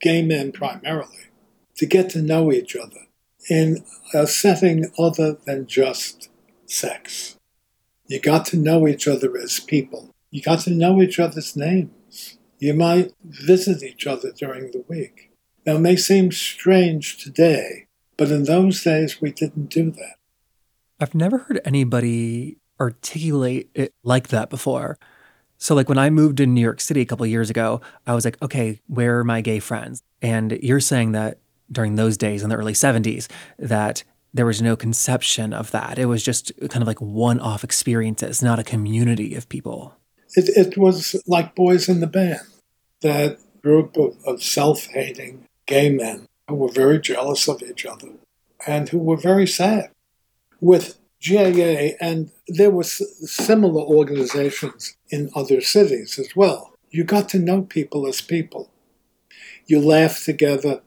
gay 0.00 0.22
men 0.22 0.52
primarily 0.52 1.30
to 1.76 1.86
get 1.86 2.10
to 2.10 2.22
know 2.22 2.52
each 2.52 2.76
other 2.76 3.06
in 3.48 3.84
a 4.12 4.26
setting 4.26 4.92
other 4.98 5.38
than 5.46 5.66
just 5.66 6.28
sex. 6.66 7.36
You 8.10 8.18
got 8.18 8.44
to 8.46 8.56
know 8.56 8.88
each 8.88 9.06
other 9.06 9.38
as 9.38 9.60
people. 9.60 10.12
You 10.32 10.42
got 10.42 10.58
to 10.60 10.70
know 10.70 11.00
each 11.00 11.20
other's 11.20 11.54
names. 11.54 12.38
You 12.58 12.74
might 12.74 13.12
visit 13.22 13.84
each 13.84 14.04
other 14.04 14.32
during 14.32 14.72
the 14.72 14.84
week. 14.88 15.30
Now, 15.64 15.76
it 15.76 15.80
may 15.80 15.94
seem 15.94 16.32
strange 16.32 17.22
today, 17.22 17.86
but 18.16 18.32
in 18.32 18.42
those 18.42 18.82
days 18.82 19.20
we 19.20 19.30
didn't 19.30 19.66
do 19.66 19.92
that. 19.92 20.16
I've 20.98 21.14
never 21.14 21.38
heard 21.38 21.60
anybody 21.64 22.58
articulate 22.80 23.70
it 23.76 23.94
like 24.02 24.28
that 24.28 24.50
before. 24.50 24.98
So, 25.58 25.76
like 25.76 25.88
when 25.88 25.96
I 25.96 26.10
moved 26.10 26.38
to 26.38 26.46
New 26.46 26.60
York 26.60 26.80
City 26.80 27.02
a 27.02 27.06
couple 27.06 27.24
years 27.26 27.48
ago, 27.48 27.80
I 28.08 28.14
was 28.14 28.24
like, 28.24 28.42
okay, 28.42 28.80
where 28.88 29.20
are 29.20 29.24
my 29.24 29.40
gay 29.40 29.60
friends? 29.60 30.02
And 30.20 30.58
you're 30.64 30.80
saying 30.80 31.12
that 31.12 31.38
during 31.70 31.94
those 31.94 32.16
days 32.16 32.42
in 32.42 32.48
the 32.48 32.56
early 32.56 32.72
70s, 32.72 33.28
that 33.60 34.02
there 34.32 34.46
was 34.46 34.62
no 34.62 34.76
conception 34.76 35.52
of 35.52 35.70
that. 35.72 35.98
It 35.98 36.06
was 36.06 36.22
just 36.22 36.52
kind 36.68 36.82
of 36.82 36.86
like 36.86 37.00
one 37.00 37.40
off 37.40 37.64
experiences, 37.64 38.42
not 38.42 38.58
a 38.58 38.64
community 38.64 39.34
of 39.34 39.48
people. 39.48 39.96
It, 40.36 40.48
it 40.56 40.78
was 40.78 41.20
like 41.26 41.54
boys 41.54 41.88
in 41.88 42.00
the 42.00 42.06
band, 42.06 42.40
that 43.00 43.38
group 43.62 43.96
of, 43.96 44.16
of 44.24 44.42
self 44.42 44.86
hating 44.86 45.46
gay 45.66 45.90
men 45.90 46.26
who 46.48 46.54
were 46.54 46.70
very 46.70 47.00
jealous 47.00 47.48
of 47.48 47.62
each 47.62 47.84
other 47.86 48.10
and 48.66 48.88
who 48.88 48.98
were 48.98 49.16
very 49.16 49.46
sad. 49.46 49.90
With 50.60 50.98
GAA, 51.26 51.96
and 52.00 52.30
there 52.48 52.70
were 52.70 52.84
similar 52.84 53.82
organizations 53.82 54.96
in 55.10 55.30
other 55.34 55.60
cities 55.60 56.18
as 56.18 56.34
well. 56.34 56.74
You 56.90 57.04
got 57.04 57.28
to 57.30 57.38
know 57.38 57.62
people 57.62 58.06
as 58.06 58.20
people. 58.20 58.70
You 59.66 59.80
laughed 59.80 60.24
together. 60.24 60.80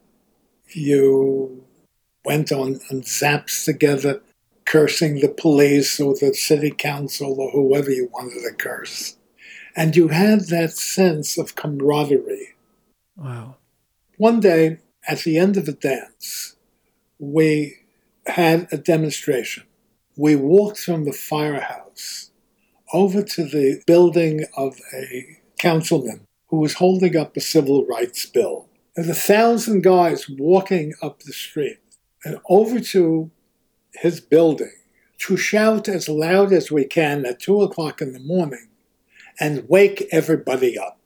You 0.70 1.63
went 2.26 2.52
on, 2.52 2.80
on 2.92 3.02
zaps 3.02 3.66
together, 3.66 4.22
cursing 4.66 5.20
the 5.20 5.30
police 5.30 6.00
or 6.00 6.14
the 6.14 6.34
city 6.34 6.72
council 6.72 7.40
or 7.40 7.52
whoever 7.52 7.92
you 7.92 8.10
wanted 8.14 8.42
to 8.42 8.54
curse. 8.54 9.18
And 9.76 9.96
you 9.96 10.10
had 10.10 10.48
that 10.48 10.74
sense 10.74 11.38
of 11.38 11.56
camaraderie. 11.56 12.56
Wow. 13.18 13.58
One 14.18 14.40
day, 14.40 14.80
at 15.08 15.20
the 15.20 15.38
end 15.38 15.58
of 15.58 15.66
the 15.66 15.74
dance, 15.74 16.56
we 17.20 17.78
had 18.28 18.68
a 18.72 18.78
demonstration. 18.78 19.64
We 20.16 20.36
walked 20.36 20.80
from 20.80 21.06
the 21.06 21.12
firehouse 21.12 22.32
over 22.94 23.24
to 23.24 23.44
the 23.44 23.82
building 23.88 24.46
of 24.56 24.80
a 24.96 25.40
councilman 25.58 26.28
who 26.48 26.58
was 26.58 26.76
holding 26.76 27.18
up 27.18 27.36
a 27.36 27.42
civil 27.42 27.86
rights 27.86 28.26
bill. 28.28 28.70
There's 28.96 29.10
a 29.10 29.16
thousand 29.16 29.82
guys 29.82 30.30
walking 30.30 30.94
up 31.02 31.24
the 31.24 31.34
street 31.34 31.80
and 32.24 32.40
over 32.50 32.80
to 32.80 33.32
his 33.94 34.20
building 34.20 34.72
to 35.20 35.38
shout 35.38 35.88
as 35.88 36.10
loud 36.10 36.52
as 36.52 36.72
we 36.72 36.86
can 36.86 37.26
at 37.26 37.40
two 37.40 37.62
o'clock 37.62 38.02
in 38.02 38.14
the 38.14 38.20
morning 38.20 38.68
and 39.40 39.68
wake 39.70 40.08
everybody 40.12 40.78
up. 40.78 41.00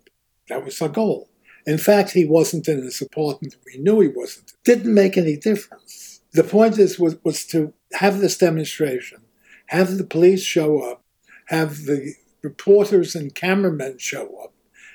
That 0.49 0.63
was 0.63 0.81
our 0.81 0.89
goal. 0.89 1.29
In 1.65 1.77
fact, 1.77 2.11
he 2.11 2.25
wasn't 2.25 2.67
in 2.67 2.81
his 2.81 3.01
apartment. 3.01 3.57
We 3.65 3.81
knew 3.81 3.99
he 3.99 4.07
wasn't. 4.07 4.53
Didn't 4.63 4.93
make 4.93 5.17
any 5.17 5.35
difference. 5.35 6.21
The 6.31 6.43
point 6.43 6.77
is 6.77 6.97
was, 6.97 7.17
was 7.23 7.45
to 7.47 7.73
have 7.93 8.19
this 8.19 8.37
demonstration, 8.37 9.19
have 9.67 9.97
the 9.97 10.05
police 10.05 10.43
show 10.43 10.79
up, 10.79 11.03
have 11.47 11.85
the 11.85 12.13
reporters 12.41 13.15
and 13.15 13.35
cameramen 13.35 13.97
show 13.97 14.37
up, 14.41 14.53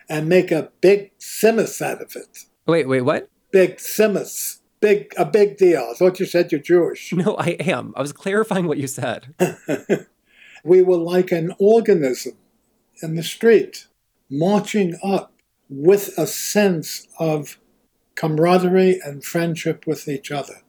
and 0.09 0.29
make 0.29 0.51
a 0.51 0.71
big 0.81 1.11
simus 1.19 1.83
out 1.83 2.01
of 2.01 2.17
it. 2.17 2.45
Wait, 2.67 2.89
wait, 2.89 3.03
what? 3.03 3.29
Big 3.51 3.77
simus. 3.77 4.61
Big 4.83 5.15
a 5.17 5.25
big 5.25 5.57
deal. 5.57 5.89
I 5.91 5.95
thought 5.95 6.21
you 6.21 6.27
said 6.27 6.53
you're 6.53 6.61
Jewish. 6.61 7.13
No, 7.13 7.37
I 7.39 7.51
am. 7.61 7.95
I 7.97 8.03
was 8.03 8.13
clarifying 8.13 8.67
what 8.67 8.79
you 8.79 8.89
said. 8.89 9.35
we 10.65 10.83
were 10.83 10.97
like 10.97 11.31
an 11.31 11.55
organism 11.59 12.37
in 13.01 13.15
the 13.15 13.23
street, 13.23 13.87
marching 14.29 14.99
up 15.03 15.33
with 15.69 16.19
a 16.19 16.27
sense 16.27 17.07
of 17.19 17.59
camaraderie 18.15 19.01
and 19.05 19.25
friendship 19.25 19.87
with 19.87 20.09
each 20.09 20.31
other. 20.31 20.63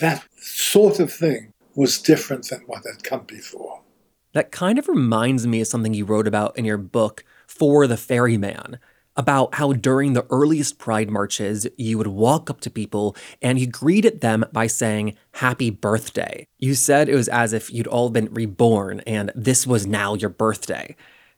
That 0.00 0.24
sort 0.36 1.00
of 1.00 1.12
thing 1.12 1.52
was 1.74 2.00
different 2.00 2.48
than 2.48 2.60
what 2.66 2.84
had 2.86 3.04
come 3.04 3.24
before. 3.24 3.82
That 4.32 4.50
kind 4.50 4.78
of 4.78 4.88
reminds 4.88 5.46
me 5.46 5.60
of 5.60 5.66
something 5.66 5.92
you 5.92 6.04
wrote 6.04 6.26
about 6.26 6.56
in 6.56 6.64
your 6.64 6.78
book, 6.78 7.24
For 7.46 7.86
the 7.86 7.98
Ferryman, 7.98 8.78
about 9.16 9.54
how 9.54 9.72
during 9.72 10.12
the 10.12 10.26
earliest 10.30 10.78
Pride 10.78 11.10
marches, 11.10 11.66
you 11.76 11.98
would 11.98 12.06
walk 12.06 12.50
up 12.50 12.60
to 12.62 12.70
people 12.70 13.16
and 13.40 13.58
you 13.58 13.66
greeted 13.66 14.20
them 14.20 14.44
by 14.52 14.66
saying, 14.66 15.16
Happy 15.32 15.70
birthday. 15.70 16.46
You 16.58 16.74
said 16.74 17.08
it 17.08 17.14
was 17.14 17.28
as 17.28 17.52
if 17.52 17.72
you'd 17.72 17.86
all 17.86 18.10
been 18.10 18.32
reborn 18.32 19.00
and 19.06 19.30
this 19.34 19.66
was 19.66 19.86
now 19.86 20.14
your 20.14 20.30
birthday. 20.30 20.96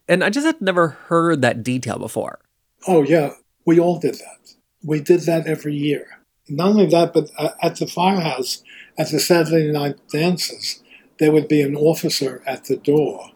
And 0.09 0.23
I 0.23 0.31
just 0.31 0.47
had 0.47 0.61
never 0.61 0.89
heard 0.89 1.43
that 1.43 1.63
detail 1.63 1.99
before. 1.99 2.39
Oh, 2.87 3.03
yeah, 3.03 3.33
we 3.65 3.81
all 3.81 3.99
did 3.99 4.15
that. 4.15 4.55
We 4.83 5.01
did 5.01 5.21
that 5.21 5.47
every 5.47 5.75
year. 5.75 6.21
Not 6.49 6.69
only 6.69 6.87
that, 6.87 7.15
but 7.15 7.31
uh, 7.39 7.51
at 7.63 7.77
the 7.77 7.87
firehouse, 7.87 8.63
at 8.99 9.11
the 9.11 9.19
Saturday 9.19 9.73
night 9.73 9.97
dances, 10.13 10.83
there 11.19 11.33
would 11.33 11.49
be 11.49 11.63
an 11.63 11.75
officer 11.75 12.43
at 12.47 12.65
the 12.67 12.77
door. 12.77 13.31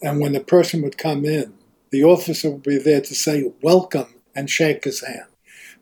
And 0.00 0.20
when 0.20 0.32
the 0.32 0.40
person 0.40 0.82
would 0.82 0.96
come 0.96 1.24
in, 1.24 1.52
the 1.90 2.04
officer 2.04 2.50
would 2.50 2.62
be 2.62 2.78
there 2.78 3.00
to 3.00 3.14
say 3.14 3.52
welcome 3.62 4.14
and 4.34 4.50
shake 4.50 4.84
his 4.84 5.04
hand. 5.04 5.26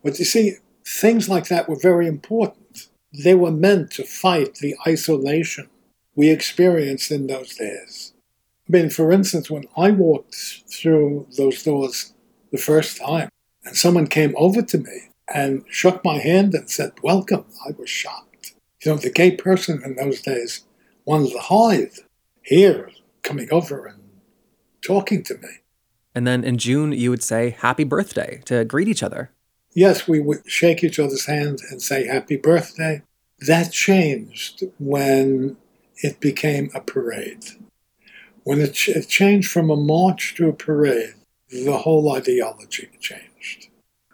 But 0.03 0.19
you 0.19 0.25
see, 0.25 0.57
things 0.85 1.27
like 1.27 1.47
that 1.47 1.67
were 1.67 1.79
very 1.79 2.07
important. 2.07 2.87
They 3.11 3.35
were 3.35 3.51
meant 3.51 3.91
to 3.91 4.03
fight 4.03 4.55
the 4.55 4.75
isolation 4.85 5.69
we 6.15 6.29
experienced 6.29 7.11
in 7.11 7.27
those 7.27 7.55
days. 7.55 8.13
I 8.67 8.71
mean, 8.71 8.89
for 8.89 9.11
instance, 9.11 9.49
when 9.49 9.65
I 9.77 9.91
walked 9.91 10.35
through 10.71 11.27
those 11.37 11.61
doors 11.63 12.13
the 12.51 12.57
first 12.57 12.97
time 12.97 13.29
and 13.63 13.75
someone 13.75 14.07
came 14.07 14.33
over 14.37 14.61
to 14.61 14.77
me 14.77 15.09
and 15.33 15.63
shook 15.69 16.03
my 16.03 16.17
hand 16.19 16.53
and 16.53 16.69
said, 16.69 16.93
Welcome, 17.03 17.45
I 17.67 17.71
was 17.77 17.89
shocked. 17.89 18.53
You 18.83 18.91
know, 18.91 18.97
the 18.97 19.11
gay 19.11 19.31
person 19.31 19.81
in 19.83 19.95
those 19.95 20.21
days 20.21 20.65
wanted 21.05 21.31
to 21.31 21.39
hide. 21.39 21.91
Here, 22.41 22.91
coming 23.23 23.47
over 23.51 23.87
and 23.87 23.99
talking 24.81 25.23
to 25.23 25.35
me. 25.35 25.49
And 26.15 26.25
then 26.25 26.43
in 26.45 26.57
June, 26.57 26.93
you 26.93 27.09
would 27.09 27.21
say 27.21 27.49
happy 27.51 27.83
birthday 27.83 28.41
to 28.45 28.63
greet 28.63 28.87
each 28.87 29.03
other. 29.03 29.31
Yes, 29.73 30.07
we 30.07 30.21
would 30.21 30.49
shake 30.49 30.83
each 30.83 30.97
other's 30.97 31.25
hands 31.25 31.61
and 31.69 31.81
say 31.81 32.07
happy 32.07 32.37
birthday. 32.37 33.01
That 33.39 33.73
changed 33.73 34.63
when 34.79 35.57
it 35.97 36.21
became 36.21 36.71
a 36.73 36.79
parade. 36.79 37.43
When 38.43 38.61
it, 38.61 38.73
ch- 38.73 38.89
it 38.89 39.09
changed 39.09 39.51
from 39.51 39.69
a 39.69 39.75
march 39.75 40.35
to 40.35 40.47
a 40.47 40.53
parade, 40.53 41.15
the 41.49 41.79
whole 41.79 42.09
ideology 42.15 42.89
changed. 42.99 43.67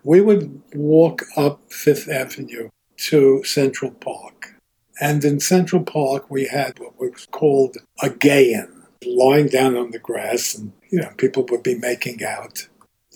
We 0.04 0.22
would 0.22 0.62
walk 0.74 1.24
up 1.38 1.72
Fifth 1.72 2.10
Avenue 2.10 2.70
to 2.98 3.44
Central 3.44 3.92
Park. 3.92 4.56
And 5.00 5.24
in 5.24 5.40
Central 5.40 5.84
Park, 5.84 6.30
we 6.30 6.48
had 6.48 6.80
what 6.80 7.00
was 7.00 7.28
called 7.32 7.78
a 8.02 8.10
gay-in, 8.10 8.81
lying 9.06 9.48
down 9.48 9.76
on 9.76 9.92
the 9.92 10.00
grass, 10.00 10.56
and 10.56 10.74
you 10.90 11.00
know 11.00 11.12
people 11.18 11.46
would 11.50 11.64
be 11.64 11.76
making 11.76 12.24
out. 12.24 12.68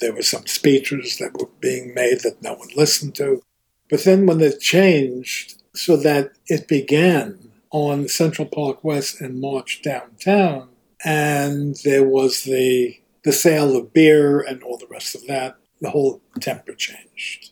There 0.01 0.13
were 0.13 0.23
some 0.23 0.45
speeches 0.45 1.17
that 1.17 1.39
were 1.39 1.49
being 1.59 1.93
made 1.93 2.21
that 2.21 2.41
no 2.41 2.53
one 2.53 2.67
listened 2.75 3.15
to. 3.15 3.41
But 3.89 4.03
then 4.03 4.25
when 4.25 4.41
it 4.41 4.59
changed 4.59 5.61
so 5.73 5.95
that 5.97 6.31
it 6.47 6.67
began 6.67 7.51
on 7.71 8.07
Central 8.07 8.47
Park 8.47 8.83
West 8.83 9.21
and 9.21 9.39
marched 9.39 9.83
downtown, 9.83 10.69
and 11.03 11.75
there 11.83 12.07
was 12.07 12.43
the 12.43 12.99
the 13.23 13.33
sale 13.33 13.75
of 13.75 13.91
beer 13.91 14.39
and 14.39 14.61
all 14.61 14.77
the 14.77 14.87
rest 14.87 15.15
of 15.15 15.25
that, 15.25 15.55
the 15.81 15.89
whole 15.89 16.21
temper 16.39 16.73
changed. 16.73 17.51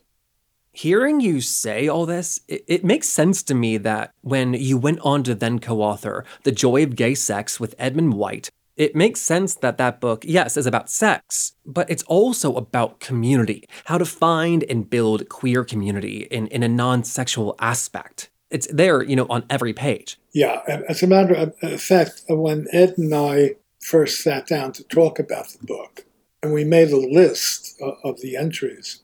Hearing 0.76 1.22
you 1.22 1.40
say 1.40 1.88
all 1.88 2.08
this, 2.08 2.40
it, 2.48 2.64
it, 2.68 2.84
makes 2.84 3.08
sense 3.08 3.44
to 3.44 3.54
me 3.54 3.78
that 3.78 4.12
when 4.22 4.56
you 4.56 4.76
went 4.76 5.00
on 5.02 5.22
to 5.24 5.36
then 5.36 5.60
co 5.60 5.82
author 5.82 6.26
The 6.44 6.52
Joy 6.52 6.82
of 6.82 6.96
Gay 6.96 7.14
Sex 7.14 7.60
with 7.60 7.76
Edmund 7.78 8.16
White, 8.16 8.50
it 8.76 8.96
makes 8.96 9.22
sense 9.22 9.54
that 9.54 9.78
that 9.78 10.02
book, 10.02 10.26
yes, 10.26 10.58
is 10.58 10.66
about 10.66 10.90
sex, 10.90 11.54
but 11.64 11.92
it's 11.92 12.02
also 12.04 12.56
about 12.56 13.00
community, 13.00 13.68
how 13.86 14.00
to 14.00 14.06
find 14.06 14.64
and 14.64 14.90
build 14.90 15.30
queer 15.30 15.64
community 15.64 16.28
in, 16.32 16.48
in 16.48 16.64
a 16.64 16.68
non 16.68 17.04
sexual 17.04 17.56
aspect. 17.60 18.32
It's 18.50 18.66
there, 18.66 19.04
you 19.04 19.16
know, 19.16 19.28
on 19.30 19.46
every 19.52 19.74
page. 19.74 20.20
Yeah, 20.34 20.62
as 20.90 21.04
a 21.04 21.08
matter 21.08 21.52
of 21.62 21.82
fact, 21.82 22.24
when 22.28 22.66
Ed 22.72 22.96
and 22.98 23.14
I 23.14 23.58
first 23.80 24.22
sat 24.22 24.48
down 24.48 24.72
to 24.74 24.84
talk 24.86 25.20
about 25.20 25.50
the 25.50 25.64
book, 25.68 26.06
and 26.42 26.52
we 26.52 26.64
made 26.64 26.90
a 26.90 26.98
list 26.98 27.80
of 28.04 28.22
the 28.22 28.36
entries, 28.36 29.03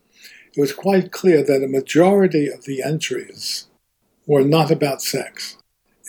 it 0.60 0.64
was 0.64 0.74
quite 0.74 1.14
clear 1.14 1.42
that 1.42 1.64
a 1.64 1.70
majority 1.70 2.50
of 2.50 2.66
the 2.66 2.84
entries 2.84 3.68
were 4.28 4.44
not 4.44 4.70
about 4.70 5.02
sex. 5.02 5.56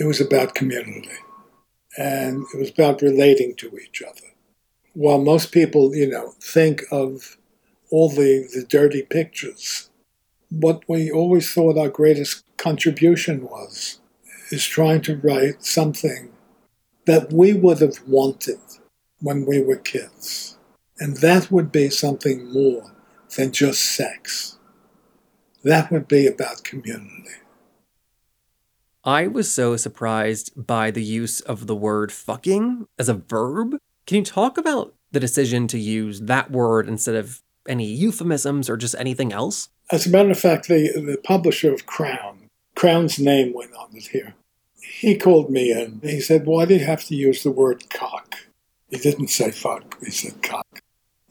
It 0.01 0.07
was 0.09 0.21
about 0.21 0.57
community 0.57 1.19
and 1.97 2.45
it 2.53 2.59
was 2.59 2.71
about 2.71 3.01
relating 3.01 3.55
to 3.59 3.79
each 3.79 4.03
other. 4.03 4.27
While 4.93 5.19
most 5.19 5.53
people, 5.53 5.95
you 5.95 6.09
know, 6.09 6.35
think 6.43 6.83
of 6.91 7.37
all 7.93 8.09
the, 8.09 8.49
the 8.53 8.67
dirty 8.69 9.03
pictures, 9.03 9.89
what 10.49 10.83
we 10.89 11.13
always 11.13 11.55
thought 11.55 11.79
our 11.79 11.89
greatest 11.89 12.43
contribution 12.57 13.45
was 13.45 14.01
is 14.51 14.67
trying 14.67 15.03
to 15.03 15.17
write 15.19 15.65
something 15.65 16.33
that 17.07 17.33
we 17.33 17.53
would 17.53 17.79
have 17.79 18.01
wanted 18.05 18.59
when 19.21 19.47
we 19.47 19.63
were 19.63 19.77
kids. 19.77 20.59
And 20.99 21.19
that 21.19 21.53
would 21.53 21.71
be 21.71 21.89
something 21.89 22.53
more 22.53 22.91
than 23.37 23.53
just 23.53 23.83
sex. 23.83 24.59
That 25.63 25.91
would 25.91 26.09
be 26.09 26.27
about 26.27 26.65
community. 26.65 27.29
I 29.05 29.27
was 29.27 29.51
so 29.51 29.77
surprised 29.77 30.53
by 30.57 30.91
the 30.91 31.03
use 31.03 31.41
of 31.41 31.67
the 31.67 31.77
word 31.77 32.13
fucking 32.13 32.87
as 32.99 33.09
a 33.09 33.15
verb. 33.15 33.79
Can 34.07 34.19
you 34.19 34.25
talk 34.25 34.59
about 34.59 34.95
the 35.13 35.21
decision 35.21 35.67
to 35.69 35.79
use 35.79 36.21
that 36.23 36.51
word 36.51 36.87
instead 36.89 37.15
of 37.15 37.43
any 37.67 37.87
euphemisms 37.87 38.69
or 38.69 38.77
just 38.77 38.95
anything 38.99 39.33
else? 39.33 39.71
As 39.91 40.07
a 40.07 40.11
matter 40.11 40.31
of 40.31 40.39
fact, 40.39 40.69
the, 40.69 40.93
the 40.93 41.19
publisher 41.23 41.73
of 41.73 41.87
Crown, 41.87 42.51
Crown's 42.75 43.19
name 43.19 43.53
went 43.55 43.75
on 43.75 43.89
it 43.95 44.09
here. 44.09 44.35
He 44.83 45.17
called 45.17 45.51
me 45.51 45.73
in. 45.73 46.01
He 46.03 46.21
said, 46.21 46.47
Why 46.47 46.67
do 46.67 46.75
you 46.75 46.85
have 46.85 47.05
to 47.07 47.17
use 47.17 47.43
the 47.43 47.51
word 47.51 47.89
cock? 47.91 48.37
He 48.91 48.99
didn't 48.99 49.29
say 49.29 49.51
fuck, 49.51 49.99
he 50.01 50.11
said 50.11 50.43
cock. 50.43 50.80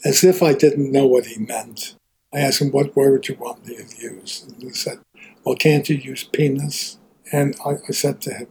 As 0.05 0.23
if 0.23 0.41
I 0.41 0.53
didn't 0.53 0.91
know 0.91 1.05
what 1.05 1.25
he 1.25 1.37
meant. 1.39 1.95
I 2.33 2.39
asked 2.39 2.61
him, 2.61 2.71
What 2.71 2.95
word 2.95 3.27
you 3.27 3.35
want 3.35 3.65
me 3.65 3.75
to 3.75 4.01
use? 4.01 4.45
And 4.47 4.61
he 4.61 4.69
said, 4.71 4.99
Well, 5.43 5.55
can't 5.55 5.89
you 5.89 5.95
use 5.95 6.23
penis? 6.23 6.97
And 7.31 7.55
I, 7.65 7.77
I 7.87 7.91
said 7.91 8.21
to 8.21 8.33
him, 8.33 8.47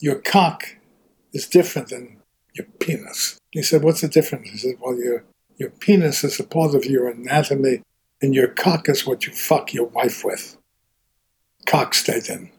Your 0.00 0.16
cock 0.16 0.76
is 1.32 1.46
different 1.46 1.88
than 1.88 2.18
your 2.54 2.66
penis. 2.78 3.38
He 3.50 3.62
said, 3.62 3.82
What's 3.82 4.02
the 4.02 4.08
difference? 4.08 4.50
He 4.50 4.58
said, 4.58 4.76
Well, 4.80 4.96
your, 4.96 5.24
your 5.56 5.70
penis 5.70 6.22
is 6.24 6.38
a 6.38 6.44
part 6.44 6.74
of 6.74 6.84
your 6.84 7.08
anatomy, 7.08 7.82
and 8.20 8.34
your 8.34 8.48
cock 8.48 8.88
is 8.88 9.06
what 9.06 9.26
you 9.26 9.32
fuck 9.32 9.72
your 9.72 9.86
wife 9.86 10.24
with. 10.24 10.56
Cock 11.66 11.94
stayed 11.94 12.28
in. 12.28 12.50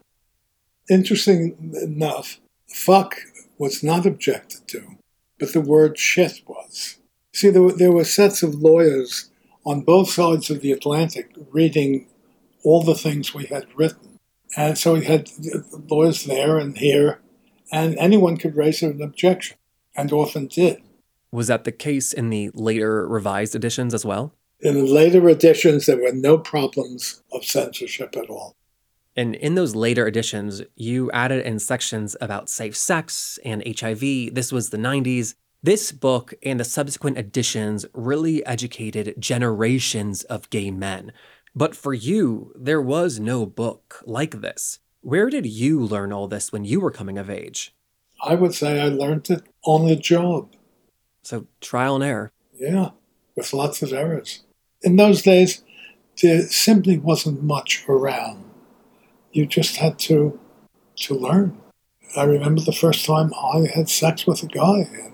Interesting 0.90 1.72
enough, 1.80 2.40
fuck 2.68 3.16
was 3.56 3.82
not 3.82 4.04
objected 4.04 4.66
to, 4.68 4.98
but 5.38 5.52
the 5.52 5.60
word 5.60 5.98
shit 5.98 6.42
was. 6.46 6.98
See, 7.34 7.50
there 7.50 7.62
were, 7.62 7.72
there 7.72 7.92
were 7.92 8.04
sets 8.04 8.42
of 8.42 8.54
lawyers 8.54 9.30
on 9.66 9.82
both 9.82 10.10
sides 10.10 10.50
of 10.50 10.60
the 10.60 10.72
Atlantic 10.72 11.30
reading 11.50 12.06
all 12.62 12.82
the 12.82 12.94
things 12.94 13.34
we 13.34 13.44
had 13.46 13.66
written 13.76 14.14
and 14.56 14.78
so 14.78 14.94
we 14.94 15.04
had 15.04 15.30
lawyers 15.88 16.24
there 16.24 16.58
and 16.58 16.76
here, 16.78 17.20
and 17.72 17.96
anyone 17.98 18.36
could 18.36 18.56
raise 18.56 18.82
an 18.82 19.02
objection, 19.02 19.56
and 19.96 20.12
often 20.12 20.46
did. 20.46 20.80
Was 21.32 21.48
that 21.48 21.64
the 21.64 21.72
case 21.72 22.12
in 22.12 22.30
the 22.30 22.50
later 22.54 23.06
revised 23.08 23.56
editions 23.56 23.92
as 23.92 24.04
well? 24.04 24.32
In 24.60 24.74
the 24.74 24.84
later 24.84 25.28
editions, 25.28 25.86
there 25.86 25.96
were 25.96 26.12
no 26.12 26.38
problems 26.38 27.22
of 27.32 27.44
censorship 27.44 28.16
at 28.16 28.30
all. 28.30 28.54
And 29.16 29.34
in 29.34 29.54
those 29.54 29.74
later 29.74 30.06
editions, 30.06 30.62
you 30.76 31.10
added 31.12 31.44
in 31.44 31.58
sections 31.58 32.16
about 32.20 32.48
safe 32.48 32.76
sex 32.76 33.38
and 33.44 33.62
HIV. 33.66 34.34
This 34.34 34.52
was 34.52 34.70
the 34.70 34.76
90s. 34.76 35.34
This 35.64 35.92
book 35.92 36.34
and 36.42 36.60
the 36.60 36.64
subsequent 36.64 37.18
editions 37.18 37.86
really 37.94 38.44
educated 38.46 39.14
generations 39.18 40.22
of 40.24 40.50
gay 40.50 40.70
men 40.70 41.12
but 41.54 41.76
for 41.76 41.94
you, 41.94 42.52
there 42.56 42.82
was 42.82 43.20
no 43.20 43.46
book 43.46 44.02
like 44.04 44.40
this. 44.40 44.80
Where 45.02 45.30
did 45.30 45.46
you 45.46 45.80
learn 45.80 46.12
all 46.12 46.26
this 46.26 46.50
when 46.50 46.64
you 46.64 46.80
were 46.80 46.90
coming 46.90 47.16
of 47.16 47.30
age? 47.30 47.74
I 48.22 48.34
would 48.34 48.54
say 48.54 48.80
I 48.80 48.88
learned 48.88 49.30
it 49.30 49.42
on 49.64 49.86
the 49.86 49.96
job. 49.96 50.52
So 51.22 51.46
trial 51.60 51.94
and 51.96 52.04
error. 52.04 52.32
Yeah, 52.54 52.90
with 53.36 53.52
lots 53.52 53.82
of 53.82 53.92
errors. 53.92 54.42
In 54.82 54.96
those 54.96 55.22
days, 55.22 55.62
there 56.22 56.42
simply 56.42 56.98
wasn't 56.98 57.42
much 57.42 57.84
around. 57.88 58.44
You 59.32 59.46
just 59.46 59.76
had 59.76 59.98
to 60.00 60.38
to 60.96 61.14
learn. 61.14 61.60
I 62.16 62.24
remember 62.24 62.60
the 62.60 62.72
first 62.72 63.04
time 63.04 63.32
I 63.34 63.66
had 63.74 63.88
sex 63.88 64.26
with 64.26 64.42
a 64.42 64.46
guy, 64.46 64.88
and 65.02 65.13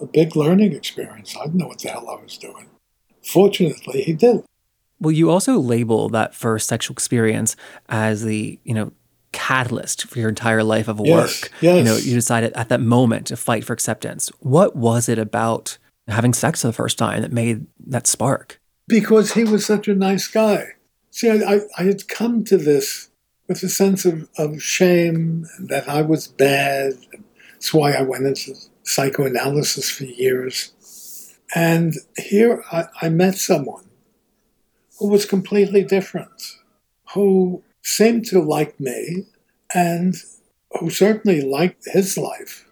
a 0.00 0.06
big 0.06 0.36
learning 0.36 0.72
experience. 0.72 1.36
I 1.36 1.44
didn't 1.44 1.58
know 1.58 1.68
what 1.68 1.78
the 1.78 1.88
hell 1.88 2.08
I 2.08 2.22
was 2.22 2.38
doing. 2.38 2.68
Fortunately, 3.22 4.02
he 4.02 4.12
did. 4.12 4.44
Well, 5.00 5.12
you 5.12 5.30
also 5.30 5.58
label 5.58 6.08
that 6.10 6.34
first 6.34 6.68
sexual 6.68 6.94
experience 6.94 7.56
as 7.88 8.22
the, 8.22 8.58
you 8.64 8.74
know, 8.74 8.92
catalyst 9.32 10.06
for 10.06 10.18
your 10.18 10.30
entire 10.30 10.62
life 10.62 10.88
of 10.88 10.98
work. 10.98 11.06
Yes, 11.06 11.50
yes. 11.60 11.78
You 11.78 11.84
know, 11.84 11.96
you 11.96 12.14
decided 12.14 12.52
at 12.54 12.68
that 12.70 12.80
moment 12.80 13.26
to 13.26 13.36
fight 13.36 13.64
for 13.64 13.72
acceptance. 13.72 14.30
What 14.40 14.74
was 14.74 15.08
it 15.08 15.18
about 15.18 15.76
having 16.08 16.32
sex 16.32 16.62
for 16.62 16.68
the 16.68 16.72
first 16.72 16.96
time 16.96 17.20
that 17.22 17.32
made 17.32 17.66
that 17.86 18.06
spark? 18.06 18.60
Because 18.88 19.32
he 19.32 19.44
was 19.44 19.66
such 19.66 19.88
a 19.88 19.94
nice 19.94 20.28
guy. 20.28 20.74
See, 21.10 21.30
I, 21.30 21.60
I 21.76 21.82
had 21.82 22.08
come 22.08 22.44
to 22.44 22.56
this 22.56 23.10
with 23.48 23.62
a 23.62 23.68
sense 23.68 24.04
of, 24.04 24.28
of 24.38 24.62
shame 24.62 25.46
that 25.58 25.88
I 25.88 26.02
was 26.02 26.28
bad. 26.28 26.94
That's 27.52 27.74
why 27.74 27.92
I 27.92 28.02
went 28.02 28.26
into 28.26 28.54
psychoanalysis 28.86 29.90
for 29.90 30.04
years. 30.04 30.72
And 31.54 31.94
here 32.16 32.64
I, 32.72 32.86
I 33.02 33.08
met 33.08 33.36
someone 33.36 33.84
who 34.98 35.08
was 35.08 35.26
completely 35.26 35.84
different, 35.84 36.56
who 37.14 37.62
seemed 37.82 38.24
to 38.26 38.40
like 38.40 38.80
me 38.80 39.26
and 39.74 40.14
who 40.80 40.90
certainly 40.90 41.40
liked 41.40 41.84
his 41.86 42.16
life. 42.16 42.66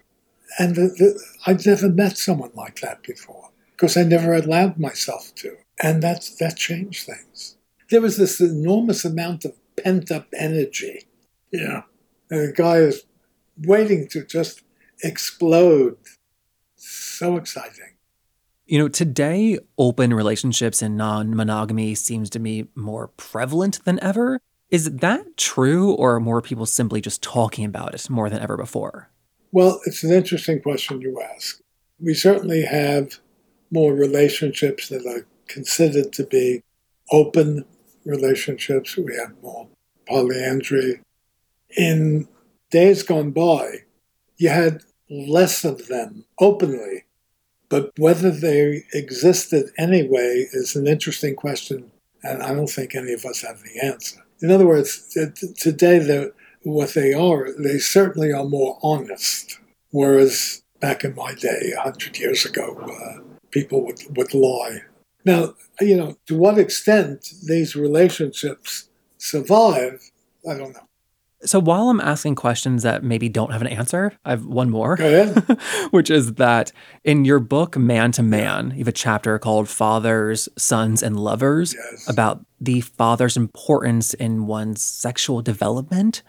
And 0.59 0.77
the, 0.77 0.83
the, 0.83 1.21
I'd 1.47 1.67
never 1.67 1.89
met 1.89 2.17
someone 2.17 2.53
like 2.55 2.81
that 2.81 3.03
before. 3.03 3.51
because 3.77 3.97
I 3.97 4.05
never 4.05 4.33
allowed 4.33 4.79
myself 4.79 5.35
to. 5.37 5.57
And 5.83 6.03
that, 6.03 6.31
that 6.41 6.57
changed 6.57 7.07
things. 7.07 7.57
There 7.91 8.01
was 8.01 8.17
this 8.17 8.41
enormous 8.41 9.05
amount 9.05 9.45
of 9.45 9.53
pent 9.77 10.11
up 10.11 10.27
energy. 10.37 11.07
Know, 11.53 11.85
and 12.31 12.49
the 12.49 12.53
guy 12.53 12.79
is 12.79 13.05
waiting 13.59 14.09
to 14.09 14.25
just 14.25 14.63
explode. 15.03 15.97
So 16.77 17.37
exciting. 17.37 17.95
You 18.67 18.79
know, 18.79 18.89
today, 18.89 19.59
open 19.77 20.15
relationships 20.15 20.81
and 20.81 20.97
non 20.97 21.37
monogamy 21.37 21.95
seems 21.95 22.31
to 22.31 22.39
be 22.39 22.69
more 22.75 23.09
prevalent 23.09 23.85
than 23.85 24.03
ever. 24.03 24.41
Is 24.71 24.91
that 24.91 25.37
true, 25.37 25.93
or 25.93 26.15
are 26.17 26.21
more 26.21 26.41
people 26.41 26.67
simply 26.67 27.01
just 27.01 27.23
talking 27.23 27.65
about 27.65 27.95
it 27.95 28.09
more 28.09 28.31
than 28.31 28.41
ever 28.41 28.57
before? 28.57 29.11
Well, 29.53 29.81
it's 29.85 30.03
an 30.03 30.13
interesting 30.13 30.63
question 30.63 31.01
you 31.01 31.21
ask. 31.21 31.61
We 32.01 32.15
certainly 32.15 32.63
have 32.63 33.21
more 33.71 33.93
relationships 33.93 34.89
that 34.89 35.07
are 35.07 35.27
considered 35.47 36.13
to 36.15 36.25
be 36.25 36.63
open 37.13 37.65
relationships. 38.05 38.97
We 38.97 39.15
have 39.17 39.35
more 39.43 39.69
polyandry. 40.09 41.01
In 41.77 42.29
days 42.71 43.03
gone 43.03 43.31
by, 43.31 43.84
you 44.37 44.49
had 44.49 44.83
less 45.11 45.65
of 45.65 45.87
them 45.89 46.25
openly, 46.39 47.05
but 47.69 47.93
whether 47.99 48.31
they 48.31 48.85
existed 48.93 49.71
anyway 49.79 50.47
is 50.53 50.77
an 50.77 50.87
interesting 50.87 51.35
question, 51.35 51.91
and 52.23 52.43
I 52.43 52.55
don't 52.55 52.71
think 52.71 52.95
any 52.95 53.13
of 53.13 53.25
us 53.25 53.43
have 53.43 53.63
the 53.63 53.81
answer. 53.85 54.25
In 54.41 54.51
other 54.51 54.67
words, 54.67 55.17
today, 55.59 56.31
what 56.63 56.95
they 56.95 57.13
are, 57.13 57.49
they 57.59 57.79
certainly 57.79 58.33
are 58.33 58.45
more 58.45 58.79
honest, 58.83 59.59
whereas 59.91 60.63
back 60.81 61.05
in 61.05 61.15
my 61.15 61.35
day, 61.35 61.73
100 61.77 62.19
years 62.19 62.45
ago, 62.45 62.77
uh, 62.79 63.21
people 63.51 63.85
would, 63.85 64.01
would 64.17 64.35
lie. 64.35 64.83
Now, 65.25 65.55
you 65.81 65.97
know, 65.97 66.17
to 66.27 66.37
what 66.37 66.59
extent 66.59 67.33
these 67.47 67.75
relationships 67.75 68.89
survive, 69.19 70.11
I 70.49 70.55
don't 70.55 70.73
know. 70.75 70.87
So 71.45 71.61
while 71.61 71.91
I'm 71.91 72.01
asking 72.01 72.37
questions 72.37 72.83
that 72.83 73.03
maybe 73.05 73.29
don't 73.29 73.53
have 73.53 73.61
an 73.61 73.67
answer, 73.69 74.13
I 74.25 74.31
have 74.31 74.47
one 74.47 74.71
more, 74.71 74.95
ahead. 74.95 75.47
which 75.91 76.11
is 76.11 76.35
that 76.35 76.73
in 77.05 77.25
your 77.25 77.39
book, 77.39 77.77
Man 77.77 78.13
to 78.13 78.23
Man, 78.23 78.71
you 78.71 78.79
have 78.79 78.89
a 78.89 78.93
chapter 78.93 79.39
called 79.39 79.69
Fathers, 79.69 80.49
Sons, 80.57 81.03
and 81.03 81.19
Lovers 81.19 81.75
Yes. 81.75 82.09
about 82.09 82.45
the 82.61 82.81
father's 82.81 83.37
importance 83.37 84.15
in 84.15 84.47
one's 84.47 84.83
sexual 84.83 85.43
development. 85.43 86.23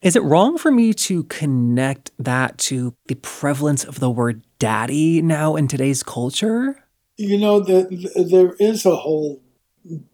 Is 0.00 0.16
it 0.16 0.22
wrong 0.22 0.56
for 0.56 0.70
me 0.70 0.94
to 0.94 1.24
connect 1.24 2.10
that 2.18 2.56
to 2.58 2.94
the 3.08 3.16
prevalence 3.16 3.84
of 3.84 4.00
the 4.00 4.10
word 4.10 4.42
daddy 4.58 5.20
now 5.20 5.54
in 5.56 5.68
today's 5.68 6.02
culture? 6.02 6.82
You 7.18 7.36
know, 7.36 7.60
the, 7.60 8.24
there 8.28 8.54
is 8.58 8.86
a 8.86 8.96
whole 8.96 9.42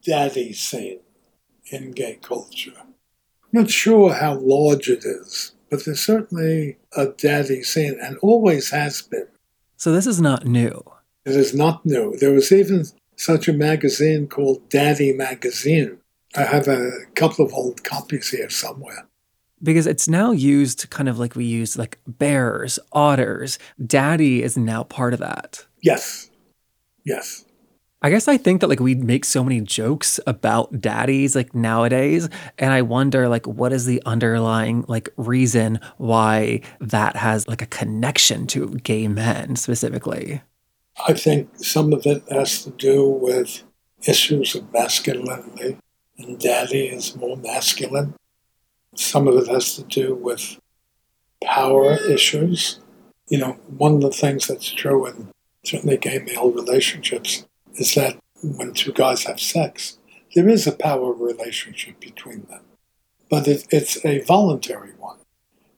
daddy 0.03 0.53
scene 0.53 1.01
in 1.71 1.93
gay 1.93 2.19
culture. 2.21 2.73
I'm 3.53 3.63
not 3.63 3.71
sure 3.71 4.13
how 4.13 4.35
large 4.39 4.89
it 4.89 5.05
is, 5.05 5.53
but 5.71 5.85
there's 5.85 6.01
certainly 6.01 6.79
a 6.97 7.07
daddy 7.07 7.63
scene 7.63 7.99
and 8.01 8.17
always 8.19 8.71
has 8.71 9.03
been. 9.03 9.27
So 9.77 9.93
this 9.93 10.07
is 10.07 10.21
not 10.21 10.45
new. 10.45 10.83
It 11.25 11.35
is 11.37 11.55
not 11.55 11.85
new. 11.87 12.17
There 12.19 12.33
was 12.33 12.53
even 12.53 12.85
such 13.17 13.49
a 13.49 13.53
magazine 13.53 14.27
called 14.29 14.69
Daddy 14.69 15.13
Magazine. 15.13 15.99
I 16.37 16.43
have 16.43 16.69
a 16.69 16.91
couple 17.15 17.45
of 17.45 17.53
old 17.55 17.85
copies 17.85 18.31
here 18.31 18.51
somewhere. 18.51 19.07
because 19.63 19.87
it's 19.89 20.07
now 20.09 20.31
used 20.31 20.89
kind 20.91 21.09
of 21.09 21.19
like 21.19 21.35
we 21.35 21.45
use 21.45 21.77
like 21.77 21.99
bears, 22.07 22.79
otters. 22.93 23.59
Daddy 23.85 24.43
is 24.43 24.57
now 24.57 24.85
part 24.85 25.13
of 25.15 25.21
that. 25.21 25.65
Yes. 25.83 26.31
Yes. 27.05 27.45
I 28.01 28.11
guess 28.11 28.29
I 28.29 28.37
think 28.37 28.61
that 28.61 28.69
like 28.69 28.79
we 28.79 28.95
make 28.95 29.25
so 29.25 29.43
many 29.43 29.61
jokes 29.61 30.21
about 30.25 30.81
daddies 30.81 31.35
like 31.35 31.53
nowadays 31.53 32.29
and 32.57 32.73
I 32.73 32.83
wonder 32.83 33.29
like 33.29 33.45
what 33.47 33.73
is 33.73 33.87
the 33.87 34.01
underlying 34.07 34.85
like 34.87 35.09
reason 35.17 35.81
why 35.97 36.61
that 36.81 37.17
has 37.17 37.49
like 37.49 37.61
a 37.61 37.67
connection 37.67 38.47
to 38.49 38.69
gay 38.77 39.09
men 39.09 39.57
specifically. 39.57 40.43
I 41.07 41.13
think 41.13 41.51
some 41.57 41.93
of 41.93 42.07
it 42.07 42.23
has 42.31 42.65
to 42.65 42.71
do 42.71 43.05
with 43.09 43.63
issues 44.07 44.55
of 44.55 44.73
masculinity, 44.73 45.77
and 46.19 46.39
daddy 46.39 46.87
is 46.87 47.17
more 47.17 47.37
masculine. 47.37 48.15
Some 48.95 49.29
of 49.29 49.37
it 49.37 49.49
has 49.49 49.77
to 49.77 49.83
do 49.83 50.15
with 50.15 50.59
power 51.45 51.95
issues. 51.95 52.81
You 53.29 53.39
know, 53.39 53.53
one 53.77 53.97
of 53.97 54.01
the 54.01 54.11
things 54.11 54.47
that's 54.47 54.71
true 54.71 55.07
in 55.07 55.29
certainly 55.65 55.99
gay 55.99 56.19
male 56.19 56.51
relationships 56.51 57.47
is 57.79 57.95
that 57.95 58.19
when 58.43 58.73
two 58.73 58.93
guys 58.93 59.25
have 59.25 59.41
sex, 59.41 59.99
there 60.35 60.49
is 60.49 60.67
a 60.67 60.73
power 60.73 61.13
relationship 61.13 61.99
between 62.01 62.43
them. 62.51 62.63
But 63.31 63.49
it, 63.49 63.67
it's 63.71 64.05
a 64.05 64.21
voluntary 64.23 64.93
one. 64.99 65.19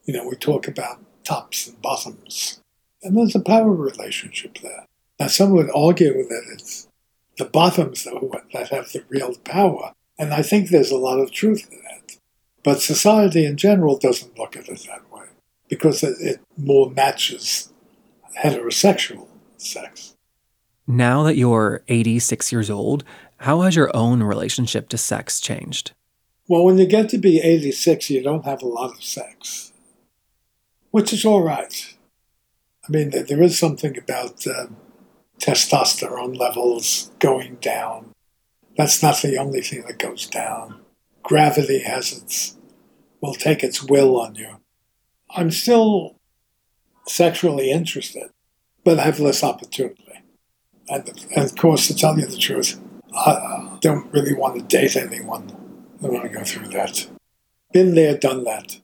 You 0.04 0.14
know, 0.14 0.28
we 0.28 0.36
talk 0.36 0.66
about 0.66 1.00
tops 1.24 1.68
and 1.68 1.80
bottoms, 1.80 2.60
and 3.02 3.16
there's 3.16 3.34
a 3.34 3.40
power 3.40 3.72
relationship 3.72 4.58
there. 4.58 4.86
Now, 5.18 5.26
some 5.26 5.50
would 5.50 5.70
argue 5.74 6.12
that 6.28 6.42
it's 6.52 6.88
the 7.36 7.44
bottoms 7.44 8.04
that 8.04 8.68
have 8.70 8.92
the 8.92 9.04
real 9.08 9.34
power, 9.44 9.92
and 10.18 10.32
I 10.32 10.42
think 10.42 10.68
there's 10.68 10.90
a 10.90 10.96
lot 10.96 11.18
of 11.18 11.30
truth 11.30 11.68
in 11.70 11.78
that. 11.82 12.16
But 12.62 12.80
society 12.80 13.46
in 13.46 13.56
general 13.56 13.98
doesn't 13.98 14.38
look 14.38 14.56
at 14.56 14.68
it 14.68 14.86
that 14.86 15.10
way 15.12 15.26
because 15.68 16.02
it, 16.02 16.16
it 16.20 16.40
more 16.56 16.90
matches 16.90 17.72
heterosexual 18.38 19.26
sex. 19.56 20.14
Now 20.90 21.22
that 21.22 21.36
you're 21.36 21.84
86 21.86 22.50
years 22.50 22.68
old, 22.68 23.04
how 23.36 23.60
has 23.60 23.76
your 23.76 23.96
own 23.96 24.24
relationship 24.24 24.88
to 24.88 24.98
sex 24.98 25.38
changed? 25.38 25.92
Well, 26.48 26.64
when 26.64 26.78
you 26.78 26.86
get 26.86 27.08
to 27.10 27.18
be 27.18 27.38
86, 27.38 28.10
you 28.10 28.20
don't 28.24 28.44
have 28.44 28.60
a 28.60 28.66
lot 28.66 28.90
of 28.96 29.04
sex, 29.04 29.72
which 30.90 31.12
is 31.12 31.24
all 31.24 31.42
right. 31.42 31.94
I 32.88 32.90
mean, 32.90 33.10
there- 33.10 33.40
is 33.40 33.56
something 33.56 33.96
about 33.96 34.44
um, 34.48 34.78
testosterone 35.38 36.36
levels 36.36 37.12
going 37.20 37.58
down. 37.60 38.10
That's 38.76 39.00
not 39.00 39.22
the 39.22 39.38
only 39.38 39.60
thing 39.60 39.84
that 39.86 40.00
goes 40.00 40.26
down. 40.26 40.80
Gravity 41.22 41.84
has 41.84 42.12
its, 42.12 42.58
will 43.20 43.34
take 43.34 43.62
its 43.62 43.80
will 43.80 44.20
on 44.20 44.34
you. 44.34 44.56
I'm 45.36 45.52
still 45.52 46.16
sexually 47.06 47.70
interested, 47.70 48.30
but 48.82 48.98
I 48.98 49.02
have 49.02 49.20
less 49.20 49.44
opportunity. 49.44 50.09
And, 50.90 51.08
and 51.36 51.44
of 51.44 51.56
course, 51.56 51.86
to 51.86 51.94
tell 51.94 52.18
you 52.18 52.26
the 52.26 52.36
truth, 52.36 52.78
I 53.14 53.76
don't 53.80 54.12
really 54.12 54.34
want 54.34 54.56
to 54.56 54.62
date 54.62 54.96
anyone. 54.96 55.50
I 55.98 56.02
don't 56.02 56.12
want 56.14 56.24
to 56.30 56.36
go 56.38 56.44
through 56.44 56.68
that. 56.68 57.06
Been 57.72 57.94
there, 57.94 58.16
done 58.18 58.44
that. 58.44 58.80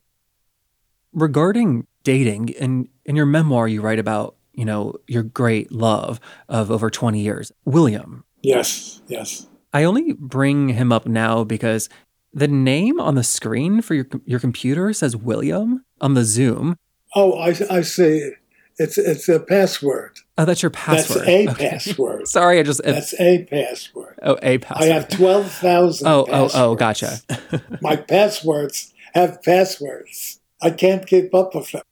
regarding 1.13 1.87
dating 2.05 2.51
in 2.51 2.89
in 3.05 3.17
your 3.17 3.27
memoir 3.27 3.67
you 3.67 3.81
write 3.81 3.99
about 3.99 4.37
you 4.53 4.65
know 4.65 4.95
your 5.09 5.23
great 5.23 5.73
love 5.73 6.21
of 6.49 6.71
over 6.71 6.89
20 6.91 7.21
years 7.21 7.51
william 7.65 8.25
Yes, 8.43 9.01
yes. 9.09 9.49
i 9.73 9.83
only 9.83 10.13
bring 10.13 10.69
him 10.69 10.93
up 10.93 11.07
now 11.07 11.43
because 11.43 11.89
the 12.33 12.47
name 12.47 13.01
on 13.01 13.15
the 13.17 13.25
screen 13.25 13.83
for 13.83 13.95
your 13.95 14.07
your 14.25 14.39
computer 14.39 14.93
says 14.93 15.17
william 15.17 15.85
on 16.01 16.15
the 16.15 16.25
zoom 16.25 16.77
Oh, 17.15 17.33
I, 17.39 17.55
I 17.71 17.81
see. 17.81 18.33
It's 18.79 18.99
it's 18.99 19.27
a 19.29 19.41
password. 19.41 20.19
Oh 20.39 20.45
that's 20.45 20.63
your 20.63 20.71
password 20.71 21.27
That's 21.27 21.29
a 21.29 21.49
Okay. 21.51 21.69
password. 21.71 22.29
sorry 22.39 22.59
i 22.59 22.63
just 22.63 22.83
That's 22.83 23.19
a 23.21 23.45
password. 23.45 24.19
oh 24.23 24.39
a 24.43 24.59
password 24.59 24.91
I 24.91 24.95
have 24.95 25.09
twelve 25.09 25.51
thousand. 25.51 26.07
oh 26.09 26.27
oh 26.31 26.51
oh 26.55 26.75
gotcha 26.75 27.19
My 27.81 27.97
passwords 27.97 28.93
have 29.15 29.43
passwords. 29.43 30.41
I 30.61 30.71
can't 30.71 31.07
keep 31.07 31.35
up 31.35 31.55
with 31.55 31.73
them. 31.73 31.83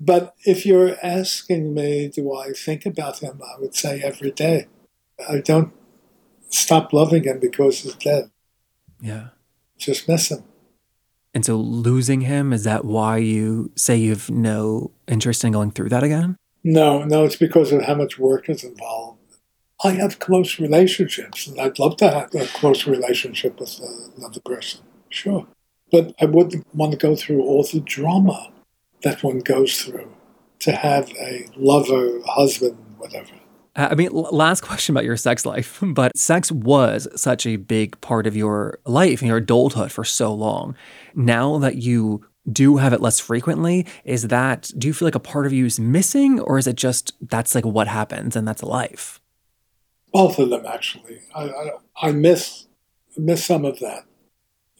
But 0.00 0.34
if 0.44 0.64
you're 0.66 0.96
asking 1.02 1.74
me, 1.74 2.08
do 2.08 2.32
I 2.34 2.52
think 2.52 2.86
about 2.86 3.18
him? 3.20 3.40
I 3.42 3.60
would 3.60 3.74
say 3.76 4.00
every 4.02 4.30
day. 4.30 4.66
I 5.28 5.38
don't 5.38 5.72
stop 6.48 6.92
loving 6.92 7.24
him 7.24 7.38
because 7.40 7.80
he's 7.80 7.94
dead. 7.94 8.30
yeah 9.00 9.28
Just 9.78 10.08
miss 10.08 10.30
him. 10.30 10.42
and 11.34 11.44
so 11.44 11.56
losing 11.56 12.22
him 12.22 12.52
is 12.52 12.64
that 12.64 12.84
why 12.84 13.16
you 13.18 13.70
say 13.76 13.96
you've 13.96 14.30
no 14.30 14.90
interest 15.08 15.44
in 15.44 15.52
going 15.52 15.70
through 15.70 15.88
that 15.90 16.02
again 16.02 16.36
No, 16.64 17.04
no, 17.04 17.24
it's 17.24 17.36
because 17.36 17.72
of 17.72 17.82
how 17.82 17.94
much 17.94 18.18
work 18.18 18.48
is 18.48 18.62
involved. 18.64 19.18
I 19.84 19.92
have 19.92 20.20
close 20.20 20.60
relationships, 20.60 21.46
and 21.46 21.60
I'd 21.60 21.78
love 21.78 21.96
to 21.98 22.08
have 22.08 22.34
a 22.34 22.46
close 22.46 22.86
relationship 22.86 23.58
with 23.58 23.80
uh, 23.82 24.16
another 24.16 24.40
person, 24.40 24.82
sure. 25.08 25.46
But 25.90 26.14
I 26.20 26.26
wouldn't 26.26 26.66
want 26.74 26.92
to 26.92 26.98
go 26.98 27.16
through 27.16 27.42
all 27.42 27.64
the 27.64 27.80
drama 27.80 28.52
that 29.02 29.24
one 29.24 29.40
goes 29.40 29.82
through 29.82 30.12
to 30.60 30.72
have 30.72 31.10
a 31.20 31.48
lover, 31.56 32.20
husband, 32.24 32.78
whatever. 32.96 33.32
Uh, 33.74 33.88
I 33.90 33.94
mean, 33.94 34.10
last 34.12 34.60
question 34.60 34.94
about 34.94 35.04
your 35.04 35.16
sex 35.16 35.44
life, 35.44 35.80
but 35.82 36.16
sex 36.16 36.52
was 36.52 37.08
such 37.16 37.46
a 37.46 37.56
big 37.56 38.00
part 38.00 38.26
of 38.26 38.36
your 38.36 38.78
life 38.86 39.20
and 39.20 39.28
your 39.28 39.38
adulthood 39.38 39.90
for 39.90 40.04
so 40.04 40.32
long. 40.32 40.76
Now 41.14 41.58
that 41.58 41.76
you 41.76 42.24
do 42.50 42.76
have 42.78 42.92
it 42.92 43.00
less 43.00 43.20
frequently, 43.20 43.86
is 44.04 44.28
that, 44.28 44.70
do 44.76 44.88
you 44.88 44.94
feel 44.94 45.06
like 45.06 45.14
a 45.14 45.20
part 45.20 45.46
of 45.46 45.52
you 45.52 45.66
is 45.66 45.78
missing 45.78 46.40
or 46.40 46.58
is 46.58 46.66
it 46.66 46.76
just 46.76 47.12
that's 47.20 47.54
like 47.54 47.64
what 47.64 47.88
happens 47.88 48.34
and 48.34 48.46
that's 48.48 48.62
life? 48.62 49.20
Both 50.12 50.38
of 50.38 50.50
them, 50.50 50.66
actually. 50.66 51.20
I, 51.34 51.44
I, 51.44 51.70
I 52.00 52.12
miss 52.12 52.66
miss 53.16 53.44
some 53.44 53.64
of 53.64 53.78
that, 53.78 54.04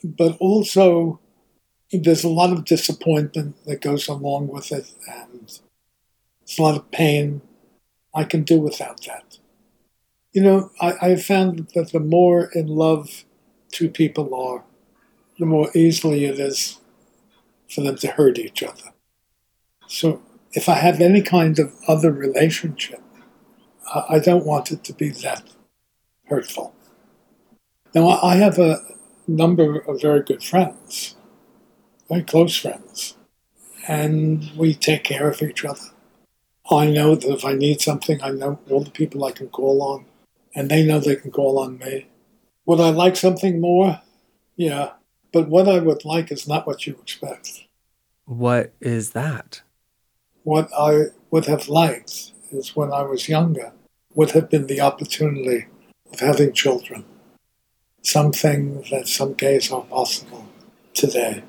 but 0.02 0.36
also 0.40 1.20
there's 1.92 2.24
a 2.24 2.28
lot 2.28 2.52
of 2.52 2.64
disappointment 2.64 3.54
that 3.66 3.80
goes 3.80 4.08
along 4.08 4.48
with 4.48 4.72
it, 4.72 4.90
and 5.06 5.60
it's 6.42 6.58
a 6.58 6.62
lot 6.62 6.76
of 6.76 6.90
pain. 6.90 7.42
I 8.14 8.24
can 8.24 8.42
do 8.42 8.60
without 8.60 9.02
that. 9.04 9.38
You 10.32 10.42
know, 10.42 10.70
I, 10.80 10.92
I 11.02 11.16
found 11.16 11.68
that 11.74 11.92
the 11.92 12.00
more 12.00 12.50
in 12.54 12.66
love 12.66 13.24
two 13.70 13.88
people 13.88 14.34
are, 14.34 14.64
the 15.38 15.46
more 15.46 15.70
easily 15.74 16.24
it 16.24 16.38
is 16.38 16.78
for 17.72 17.80
them 17.82 17.96
to 17.96 18.08
hurt 18.08 18.38
each 18.38 18.62
other. 18.62 18.92
So 19.86 20.22
if 20.52 20.68
I 20.68 20.74
have 20.74 21.00
any 21.00 21.22
kind 21.22 21.58
of 21.58 21.74
other 21.88 22.12
relationship, 22.12 23.02
I 24.08 24.18
don't 24.18 24.46
want 24.46 24.70
it 24.70 24.84
to 24.84 24.92
be 24.92 25.10
that 25.10 25.42
hurtful. 26.26 26.74
Now, 27.94 28.08
I 28.22 28.36
have 28.36 28.58
a 28.58 28.80
number 29.26 29.80
of 29.80 30.00
very 30.00 30.22
good 30.22 30.42
friends, 30.42 31.16
very 32.08 32.22
close 32.22 32.56
friends, 32.56 33.16
and 33.86 34.50
we 34.56 34.74
take 34.74 35.04
care 35.04 35.28
of 35.28 35.42
each 35.42 35.64
other. 35.64 35.90
I 36.70 36.90
know 36.90 37.14
that 37.14 37.30
if 37.30 37.44
I 37.44 37.52
need 37.52 37.80
something, 37.80 38.22
I 38.22 38.30
know 38.30 38.60
all 38.70 38.82
the 38.82 38.90
people 38.90 39.24
I 39.24 39.32
can 39.32 39.48
call 39.48 39.82
on, 39.82 40.06
and 40.54 40.70
they 40.70 40.84
know 40.86 41.00
they 41.00 41.16
can 41.16 41.30
call 41.30 41.58
on 41.58 41.78
me. 41.78 42.06
Would 42.64 42.80
I 42.80 42.90
like 42.90 43.16
something 43.16 43.60
more? 43.60 44.00
Yeah, 44.56 44.92
but 45.32 45.48
what 45.48 45.68
I 45.68 45.78
would 45.78 46.04
like 46.04 46.30
is 46.30 46.46
not 46.46 46.66
what 46.66 46.86
you 46.86 46.94
expect. 47.00 47.64
What 48.24 48.72
is 48.80 49.10
that? 49.10 49.62
What 50.44 50.70
I 50.76 51.06
would 51.30 51.46
have 51.46 51.68
liked 51.68 52.32
is 52.50 52.76
when 52.76 52.92
I 52.92 53.02
was 53.02 53.28
younger, 53.28 53.72
would 54.14 54.32
have 54.32 54.50
been 54.50 54.66
the 54.66 54.80
opportunity 54.80 55.66
of 56.12 56.20
having 56.20 56.52
children. 56.52 57.04
Something 58.02 58.82
that 58.90 59.08
some 59.08 59.32
days 59.34 59.70
are 59.70 59.82
possible 59.82 60.46
today. 60.92 61.42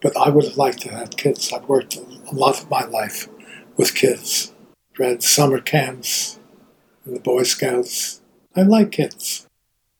But 0.00 0.16
I 0.16 0.28
would 0.28 0.44
have 0.44 0.56
liked 0.56 0.82
to 0.82 0.90
have 0.90 1.16
kids. 1.16 1.52
I've 1.52 1.68
worked 1.68 1.96
a 1.96 2.34
lot 2.34 2.60
of 2.60 2.70
my 2.70 2.84
life 2.84 3.28
with 3.76 3.94
kids. 3.94 4.52
Read 4.98 5.22
summer 5.22 5.60
camps 5.60 6.38
in 7.06 7.14
the 7.14 7.20
Boy 7.20 7.42
Scouts. 7.42 8.20
I 8.54 8.62
like 8.62 8.92
kids. 8.92 9.46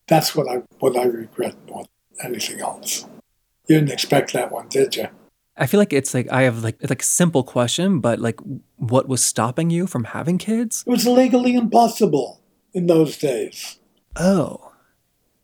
That's 0.06 0.36
what 0.36 0.46
I 0.48 0.62
what 0.78 0.96
I 0.96 1.04
regret 1.04 1.56
more 1.66 1.86
than 2.18 2.32
anything 2.32 2.60
else. 2.60 3.06
You 3.66 3.76
didn't 3.76 3.92
expect 3.92 4.32
that 4.32 4.52
one, 4.52 4.68
did 4.68 4.96
you? 4.96 5.08
I 5.56 5.66
feel 5.66 5.78
like 5.78 5.92
it's 5.92 6.14
like 6.14 6.30
I 6.32 6.42
have 6.42 6.64
like 6.64 6.76
like 6.88 7.02
a 7.02 7.04
simple 7.04 7.44
question, 7.44 8.00
but 8.00 8.18
like 8.18 8.40
what 8.76 9.08
was 9.08 9.24
stopping 9.24 9.70
you 9.70 9.86
from 9.86 10.04
having 10.04 10.36
kids? 10.36 10.82
It 10.86 10.90
was 10.90 11.06
legally 11.06 11.54
impossible 11.54 12.40
in 12.72 12.86
those 12.86 13.16
days. 13.16 13.78
Oh. 14.16 14.72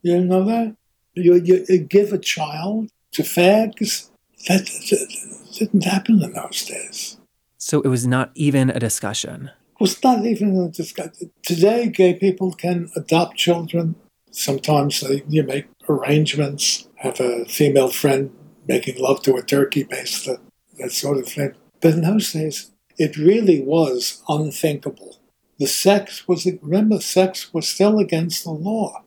You 0.01 0.13
didn't 0.13 0.29
know 0.29 0.43
that? 0.45 0.75
You, 1.13 1.35
you, 1.35 1.65
you 1.67 1.79
give 1.79 2.13
a 2.13 2.17
child 2.17 2.89
to 3.13 3.23
fags? 3.23 4.09
That, 4.47 4.65
that 4.65 5.07
didn't 5.53 5.83
happen 5.83 6.21
in 6.23 6.33
those 6.33 6.65
days. 6.65 7.17
So 7.57 7.81
it 7.81 7.87
was 7.87 8.07
not 8.07 8.31
even 8.33 8.69
a 8.69 8.79
discussion. 8.79 9.51
It 9.75 9.81
was 9.81 10.03
not 10.03 10.25
even 10.25 10.57
a 10.59 10.69
discussion. 10.69 11.31
Today, 11.43 11.89
gay 11.89 12.15
people 12.15 12.51
can 12.53 12.89
adopt 12.95 13.37
children. 13.37 13.95
Sometimes 14.31 15.01
they, 15.01 15.23
you 15.27 15.43
make 15.43 15.67
arrangements, 15.91 16.87
have 16.95 17.19
a 17.19 17.45
female 17.45 17.89
friend 17.89 18.31
making 18.67 18.97
love 18.99 19.21
to 19.23 19.35
a 19.35 19.41
turkey 19.41 19.83
based 19.83 20.29
that 20.77 20.91
sort 20.91 21.17
of 21.17 21.27
thing. 21.27 21.53
But 21.81 21.93
in 21.93 22.01
those 22.01 22.31
days, 22.31 22.71
it 22.97 23.17
really 23.17 23.61
was 23.61 24.21
unthinkable. 24.27 25.19
The 25.59 25.67
sex 25.67 26.27
was, 26.27 26.47
remember, 26.61 26.99
sex 26.99 27.53
was 27.53 27.67
still 27.67 27.99
against 27.99 28.43
the 28.43 28.51
law. 28.51 29.03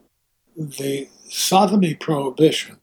The 0.56 1.08
sodomy 1.28 1.94
prohibition 1.94 2.78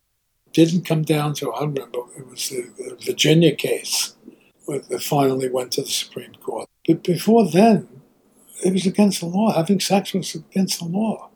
didn't 0.52 0.86
come 0.86 1.04
down 1.04 1.34
to, 1.36 1.52
I 1.52 1.62
remember, 1.62 2.00
it 2.18 2.28
was 2.28 2.50
the, 2.50 2.70
the 2.78 2.98
Virginia 3.06 3.56
case 3.56 4.16
that 4.68 5.02
finally 5.02 5.50
went 5.50 5.72
to 5.74 5.82
the 5.82 5.90
Supreme 5.90 6.34
Court. 6.36 6.68
But 6.88 7.04
before 7.04 7.50
then, 7.50 7.88
it 8.64 8.74
was 8.74 8.86
against 8.86 9.22
the 9.22 9.26
law. 9.26 9.54
Having 9.54 9.80
sex 9.80 10.14
was 10.14 10.36
against 10.36 10.80
the 10.80 10.86
law. 10.86 11.31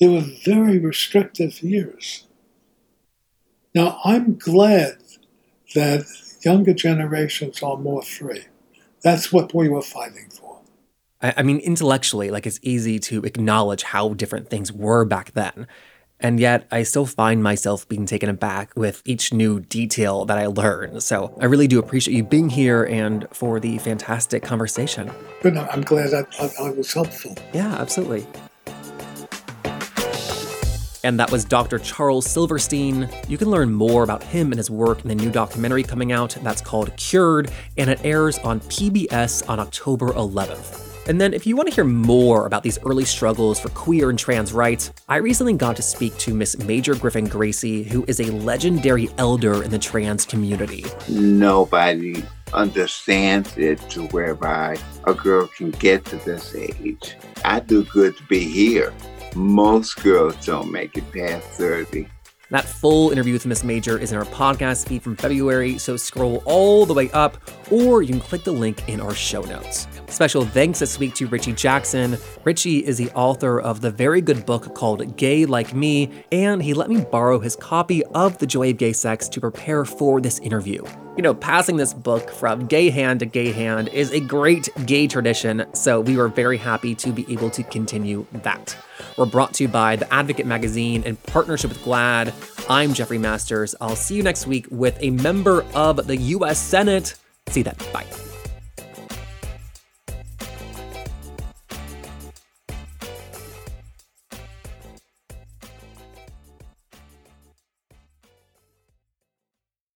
There 0.00 0.10
were 0.10 0.24
very 0.44 0.78
restrictive 0.78 1.62
years. 1.62 2.24
Now, 3.74 4.00
I'm 4.04 4.38
glad 4.38 4.98
that 5.74 6.04
younger 6.42 6.72
generations 6.72 7.62
are 7.62 7.76
more 7.76 8.02
free. 8.02 8.44
That's 9.02 9.32
what 9.32 9.54
we 9.54 9.68
were 9.68 9.82
fighting 9.82 10.28
for. 10.30 10.60
I, 11.20 11.34
I 11.38 11.42
mean, 11.42 11.58
intellectually, 11.58 12.30
like 12.30 12.46
it's 12.46 12.60
easy 12.62 12.98
to 13.00 13.24
acknowledge 13.24 13.82
how 13.82 14.14
different 14.14 14.48
things 14.50 14.72
were 14.72 15.04
back 15.04 15.32
then. 15.32 15.66
And 16.20 16.40
yet, 16.40 16.66
I 16.72 16.82
still 16.82 17.06
find 17.06 17.44
myself 17.44 17.88
being 17.88 18.04
taken 18.04 18.28
aback 18.28 18.72
with 18.74 19.02
each 19.04 19.32
new 19.32 19.60
detail 19.60 20.24
that 20.24 20.36
I 20.36 20.46
learn. 20.46 21.00
So, 21.00 21.36
I 21.40 21.44
really 21.44 21.68
do 21.68 21.78
appreciate 21.78 22.16
you 22.16 22.24
being 22.24 22.50
here 22.50 22.84
and 22.84 23.26
for 23.32 23.60
the 23.60 23.78
fantastic 23.78 24.42
conversation. 24.42 25.12
But 25.42 25.56
I'm 25.56 25.82
glad 25.82 26.14
I, 26.14 26.24
I, 26.40 26.50
I 26.60 26.70
was 26.70 26.92
helpful. 26.92 27.36
Yeah, 27.52 27.72
absolutely. 27.74 28.26
And 31.04 31.18
that 31.20 31.30
was 31.30 31.44
Dr. 31.44 31.78
Charles 31.78 32.26
Silverstein. 32.26 33.08
You 33.28 33.38
can 33.38 33.50
learn 33.50 33.72
more 33.72 34.02
about 34.02 34.22
him 34.22 34.52
and 34.52 34.58
his 34.58 34.70
work 34.70 35.02
in 35.02 35.08
the 35.08 35.14
new 35.14 35.30
documentary 35.30 35.82
coming 35.82 36.12
out 36.12 36.36
that's 36.42 36.60
called 36.60 36.96
Cured, 36.96 37.50
and 37.76 37.88
it 37.88 38.00
airs 38.04 38.38
on 38.40 38.60
PBS 38.60 39.48
on 39.48 39.60
October 39.60 40.08
11th. 40.08 40.86
And 41.08 41.18
then, 41.18 41.32
if 41.32 41.46
you 41.46 41.56
want 41.56 41.70
to 41.70 41.74
hear 41.74 41.84
more 41.84 42.44
about 42.44 42.62
these 42.62 42.78
early 42.84 43.06
struggles 43.06 43.58
for 43.58 43.70
queer 43.70 44.10
and 44.10 44.18
trans 44.18 44.52
rights, 44.52 44.92
I 45.08 45.16
recently 45.16 45.54
got 45.54 45.74
to 45.76 45.82
speak 45.82 46.14
to 46.18 46.34
Miss 46.34 46.58
Major 46.58 46.94
Griffin 46.94 47.24
Gracy, 47.24 47.82
who 47.82 48.04
is 48.06 48.20
a 48.20 48.30
legendary 48.30 49.08
elder 49.16 49.62
in 49.62 49.70
the 49.70 49.78
trans 49.78 50.26
community. 50.26 50.84
Nobody 51.08 52.22
understands 52.52 53.56
it 53.56 53.78
to 53.90 54.02
whereby 54.08 54.76
a 55.06 55.14
girl 55.14 55.46
can 55.46 55.70
get 55.70 56.04
to 56.06 56.16
this 56.16 56.54
age. 56.54 57.16
I 57.42 57.60
do 57.60 57.84
good 57.84 58.14
to 58.18 58.22
be 58.24 58.40
here. 58.40 58.92
Most 59.34 60.02
girls 60.02 60.36
don't 60.44 60.70
make 60.72 60.96
it 60.96 61.10
past 61.12 61.46
30. 61.50 62.08
That 62.50 62.64
full 62.64 63.10
interview 63.10 63.34
with 63.34 63.44
Miss 63.44 63.62
Major 63.62 63.98
is 63.98 64.10
in 64.10 64.18
our 64.18 64.24
podcast 64.24 64.88
feed 64.88 65.02
from 65.02 65.16
February, 65.16 65.76
so 65.78 65.96
scroll 65.96 66.42
all 66.46 66.86
the 66.86 66.94
way 66.94 67.10
up, 67.10 67.36
or 67.70 68.02
you 68.02 68.08
can 68.08 68.20
click 68.20 68.44
the 68.44 68.52
link 68.52 68.88
in 68.88 69.00
our 69.00 69.14
show 69.14 69.42
notes. 69.42 69.86
Special 70.08 70.44
thanks 70.44 70.78
this 70.78 70.98
week 70.98 71.14
to 71.16 71.26
Richie 71.26 71.52
Jackson. 71.52 72.16
Richie 72.42 72.84
is 72.84 72.96
the 72.96 73.10
author 73.10 73.60
of 73.60 73.82
the 73.82 73.90
very 73.90 74.20
good 74.20 74.46
book 74.46 74.74
called 74.74 75.16
Gay 75.16 75.44
Like 75.44 75.74
Me, 75.74 76.10
and 76.32 76.62
he 76.62 76.72
let 76.72 76.88
me 76.88 77.04
borrow 77.04 77.38
his 77.38 77.54
copy 77.54 78.02
of 78.06 78.38
The 78.38 78.46
Joy 78.46 78.70
of 78.70 78.78
Gay 78.78 78.94
Sex 78.94 79.28
to 79.28 79.40
prepare 79.40 79.84
for 79.84 80.20
this 80.20 80.38
interview. 80.38 80.82
You 81.16 81.22
know, 81.22 81.34
passing 81.34 81.76
this 81.76 81.92
book 81.92 82.30
from 82.30 82.66
gay 82.66 82.90
hand 82.90 83.20
to 83.20 83.26
gay 83.26 83.52
hand 83.52 83.88
is 83.88 84.10
a 84.10 84.18
great 84.18 84.68
gay 84.86 85.06
tradition, 85.06 85.66
so 85.74 86.00
we 86.00 86.16
were 86.16 86.28
very 86.28 86.56
happy 86.56 86.94
to 86.96 87.12
be 87.12 87.30
able 87.30 87.50
to 87.50 87.62
continue 87.62 88.26
that. 88.32 88.76
We're 89.16 89.26
brought 89.26 89.54
to 89.54 89.64
you 89.64 89.68
by 89.68 89.96
The 89.96 90.12
Advocate 90.12 90.46
Magazine 90.46 91.02
in 91.02 91.16
partnership 91.16 91.70
with 91.70 91.82
GLAAD. 91.82 92.32
I'm 92.68 92.94
Jeffrey 92.94 93.18
Masters. 93.18 93.74
I'll 93.80 93.94
see 93.94 94.16
you 94.16 94.22
next 94.22 94.46
week 94.46 94.66
with 94.70 94.96
a 95.00 95.10
member 95.10 95.64
of 95.74 96.06
the 96.06 96.16
U.S. 96.16 96.58
Senate. 96.58 97.14
See 97.48 97.62
then. 97.62 97.76
Bye. 97.92 98.06